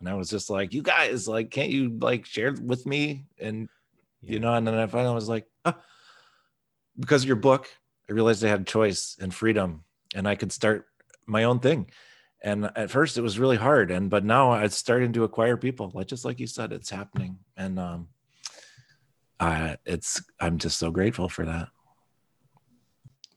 and 0.00 0.08
i 0.08 0.14
was 0.14 0.28
just 0.28 0.50
like 0.50 0.74
you 0.74 0.82
guys 0.82 1.28
like 1.28 1.50
can't 1.50 1.70
you 1.70 1.96
like 2.00 2.26
share 2.26 2.52
with 2.52 2.86
me? 2.86 3.26
And 3.38 3.68
yeah. 4.22 4.32
you 4.32 4.40
know 4.40 4.54
and 4.54 4.66
then 4.66 4.74
i 4.74 4.86
finally 4.86 5.14
was 5.14 5.28
like 5.28 5.46
oh, 5.64 5.74
because 6.98 7.22
of 7.22 7.28
your 7.28 7.36
book 7.36 7.68
i 8.08 8.12
realized 8.12 8.44
i 8.44 8.48
had 8.48 8.66
choice 8.66 9.16
and 9.20 9.32
freedom 9.32 9.84
and 10.14 10.26
i 10.26 10.34
could 10.34 10.52
start 10.52 10.86
my 11.30 11.44
own 11.44 11.60
thing. 11.60 11.90
And 12.42 12.70
at 12.74 12.90
first 12.90 13.18
it 13.18 13.22
was 13.22 13.38
really 13.38 13.56
hard 13.56 13.90
and 13.90 14.10
but 14.10 14.24
now 14.24 14.54
it's 14.54 14.76
starting 14.76 15.12
to 15.12 15.24
acquire 15.24 15.56
people. 15.56 15.92
Like 15.94 16.08
just 16.08 16.24
like 16.24 16.40
you 16.40 16.46
said 16.46 16.72
it's 16.72 16.90
happening. 16.90 17.38
And 17.56 17.78
um 17.78 18.08
uh 19.38 19.76
it's 19.86 20.22
i'm 20.38 20.58
just 20.58 20.78
so 20.78 20.90
grateful 20.90 21.28
for 21.28 21.46
that 21.46 21.68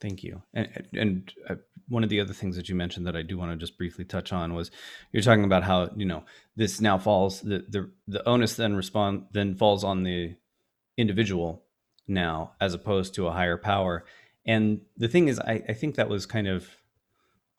thank 0.04 0.24
you 0.24 0.42
and 0.54 0.88
and 0.94 1.34
uh, 1.50 1.56
one 1.88 2.04
of 2.04 2.10
the 2.10 2.20
other 2.20 2.34
things 2.34 2.56
that 2.56 2.70
you 2.70 2.76
mentioned 2.76 3.08
that 3.08 3.16
i 3.16 3.24
do 3.24 3.38
want 3.38 3.52
to 3.52 3.58
just 3.58 3.78
briefly 3.78 4.06
touch 4.06 4.32
on 4.32 4.54
was 4.54 4.70
you're 5.12 5.24
talking 5.24 5.46
about 5.46 5.64
how 5.64 5.90
you 5.96 6.06
know 6.06 6.24
this 6.56 6.80
now 6.80 6.98
falls 6.98 7.42
the 7.42 7.66
the, 7.70 7.90
the 8.08 8.28
onus 8.30 8.56
then 8.56 8.76
respond 8.76 9.26
then 9.32 9.56
falls 9.56 9.84
on 9.84 10.04
the 10.04 10.36
individual 10.98 11.64
now 12.08 12.52
as 12.62 12.74
opposed 12.74 13.16
to 13.16 13.28
a 13.28 13.32
higher 13.32 13.58
power 13.58 14.06
and 14.46 14.82
the 14.98 15.08
thing 15.08 15.28
is 15.28 15.40
i, 15.40 15.64
I 15.68 15.74
think 15.74 15.96
that 15.96 16.10
was 16.10 16.26
kind 16.28 16.48
of 16.48 16.68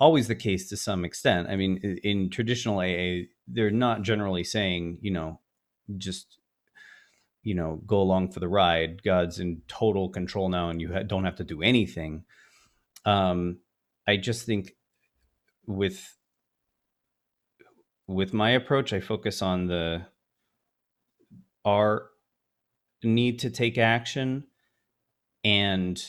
always 0.01 0.29
the 0.29 0.35
case 0.35 0.69
to 0.69 0.77
some 0.77 1.05
extent. 1.05 1.49
I 1.49 1.57
mean, 1.57 1.99
in 2.03 2.31
traditional 2.31 2.81
AA, 2.81 3.27
they're 3.47 3.71
not 3.71 4.03
generally 4.03 4.45
saying, 4.45 4.99
you 5.01 5.11
know, 5.11 5.41
just 5.97 6.39
you 7.45 7.55
know, 7.55 7.81
go 7.87 8.01
along 8.01 8.33
for 8.33 8.41
the 8.41 8.49
ride. 8.49 9.03
God's 9.03 9.39
in 9.39 9.63
total 9.69 10.09
control 10.09 10.49
now, 10.49 10.71
and 10.71 10.81
you 10.81 10.93
ha- 10.93 11.03
don't 11.03 11.25
have 11.25 11.37
to 11.37 11.45
do 11.45 11.63
anything. 11.63 12.25
Um, 13.05 13.59
I 14.07 14.17
just 14.17 14.45
think 14.45 14.75
with 15.67 16.17
with 18.07 18.35
my 18.35 18.51
approach, 18.51 18.93
I 18.93 19.01
focus 19.01 19.41
on 19.43 19.67
the 19.67 20.07
our 21.65 22.11
need 23.03 23.39
to 23.41 23.51
take 23.51 23.79
action 23.79 24.45
and 25.45 26.03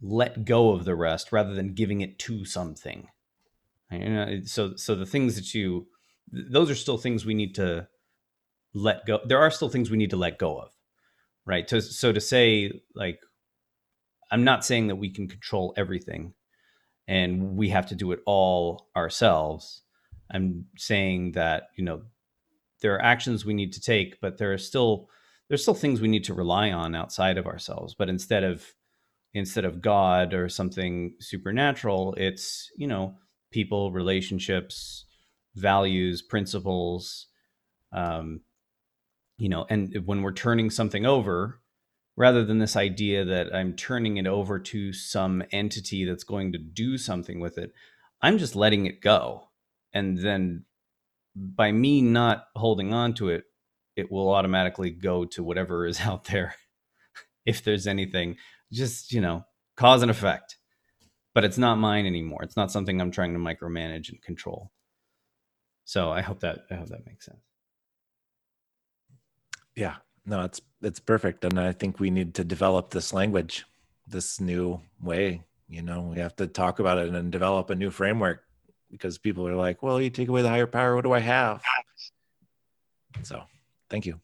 let 0.00 0.44
go 0.44 0.70
of 0.70 0.84
the 0.84 0.94
rest 0.94 1.32
rather 1.32 1.54
than 1.54 1.74
giving 1.74 2.00
it 2.00 2.18
to 2.20 2.44
something 2.44 3.08
so 4.44 4.76
so 4.76 4.94
the 4.94 5.06
things 5.06 5.36
that 5.36 5.54
you 5.54 5.86
those 6.30 6.70
are 6.70 6.74
still 6.74 6.98
things 6.98 7.24
we 7.24 7.34
need 7.34 7.54
to 7.54 7.88
let 8.78 9.06
go. 9.06 9.20
There 9.24 9.38
are 9.40 9.50
still 9.50 9.68
things 9.68 9.90
we 9.90 9.96
need 9.96 10.10
to 10.10 10.16
let 10.16 10.38
go 10.38 10.58
of, 10.58 10.70
right? 11.46 11.66
To, 11.68 11.80
so 11.80 12.12
to 12.12 12.20
say 12.20 12.80
like 12.94 13.20
I'm 14.30 14.44
not 14.44 14.64
saying 14.64 14.88
that 14.88 14.96
we 14.96 15.10
can 15.10 15.28
control 15.28 15.74
everything 15.76 16.34
and 17.06 17.56
we 17.56 17.70
have 17.70 17.86
to 17.86 17.94
do 17.94 18.12
it 18.12 18.20
all 18.26 18.88
ourselves. 18.94 19.82
I'm 20.30 20.66
saying 20.76 21.32
that, 21.32 21.68
you 21.76 21.84
know, 21.84 22.02
there 22.82 22.94
are 22.94 23.02
actions 23.02 23.44
we 23.44 23.54
need 23.54 23.72
to 23.72 23.80
take, 23.80 24.20
but 24.20 24.38
there 24.38 24.52
are 24.52 24.58
still 24.58 25.08
there's 25.48 25.62
still 25.62 25.74
things 25.74 26.00
we 26.00 26.08
need 26.08 26.24
to 26.24 26.34
rely 26.34 26.70
on 26.70 26.94
outside 26.94 27.38
of 27.38 27.46
ourselves. 27.46 27.94
But 27.94 28.10
instead 28.10 28.44
of 28.44 28.74
instead 29.34 29.64
of 29.64 29.80
God 29.80 30.34
or 30.34 30.48
something 30.48 31.14
supernatural, 31.20 32.14
it's, 32.16 32.70
you 32.76 32.86
know, 32.86 33.14
people, 33.50 33.92
relationships, 33.92 35.04
values, 35.54 36.22
principles. 36.22 37.26
Um, 37.92 38.40
you 39.38 39.48
know, 39.48 39.66
and 39.70 39.94
when 40.04 40.22
we're 40.22 40.32
turning 40.32 40.70
something 40.70 41.06
over, 41.06 41.60
rather 42.16 42.44
than 42.44 42.58
this 42.58 42.76
idea 42.76 43.24
that 43.24 43.54
I'm 43.54 43.74
turning 43.74 44.16
it 44.18 44.26
over 44.26 44.58
to 44.58 44.92
some 44.92 45.42
entity 45.52 46.04
that's 46.04 46.24
going 46.24 46.52
to 46.52 46.58
do 46.58 46.98
something 46.98 47.40
with 47.40 47.56
it, 47.56 47.72
I'm 48.20 48.38
just 48.38 48.56
letting 48.56 48.86
it 48.86 49.00
go. 49.00 49.48
And 49.92 50.18
then 50.18 50.64
by 51.34 51.72
me 51.72 52.02
not 52.02 52.48
holding 52.56 52.92
on 52.92 53.14
to 53.14 53.30
it, 53.30 53.44
it 53.96 54.10
will 54.12 54.30
automatically 54.32 54.90
go 54.90 55.24
to 55.24 55.42
whatever 55.42 55.86
is 55.88 56.00
out 56.00 56.24
there. 56.24 56.54
if 57.46 57.64
there's 57.64 57.86
anything, 57.86 58.36
just, 58.72 59.12
you 59.12 59.20
know, 59.20 59.44
cause 59.76 60.02
and 60.02 60.10
effect 60.10 60.58
but 61.38 61.44
it's 61.44 61.56
not 61.56 61.78
mine 61.78 62.04
anymore. 62.04 62.42
It's 62.42 62.56
not 62.56 62.72
something 62.72 63.00
I'm 63.00 63.12
trying 63.12 63.32
to 63.32 63.38
micromanage 63.38 64.08
and 64.08 64.20
control. 64.20 64.72
So 65.84 66.10
I 66.10 66.20
hope 66.20 66.40
that 66.40 66.62
I 66.68 66.74
hope 66.74 66.88
that 66.88 67.06
makes 67.06 67.26
sense. 67.26 67.38
Yeah, 69.78 69.94
no, 70.26 70.42
it's 70.42 70.60
it's 70.82 70.98
perfect, 70.98 71.44
and 71.44 71.58
I 71.58 71.70
think 71.70 72.00
we 72.00 72.10
need 72.10 72.34
to 72.34 72.42
develop 72.42 72.90
this 72.90 73.12
language, 73.12 73.64
this 74.08 74.40
new 74.40 74.80
way. 75.00 75.44
You 75.68 75.82
know, 75.82 76.00
we 76.00 76.18
have 76.18 76.34
to 76.36 76.48
talk 76.48 76.80
about 76.80 76.98
it 76.98 77.14
and 77.14 77.30
develop 77.30 77.70
a 77.70 77.76
new 77.76 77.92
framework 77.92 78.42
because 78.90 79.18
people 79.18 79.46
are 79.46 79.54
like, 79.54 79.80
"Well, 79.80 80.00
you 80.00 80.10
take 80.10 80.26
away 80.26 80.42
the 80.42 80.48
higher 80.48 80.66
power, 80.66 80.96
what 80.96 81.04
do 81.04 81.12
I 81.12 81.20
have?" 81.20 81.62
So, 83.22 83.44
thank 83.88 84.04
you. 84.04 84.20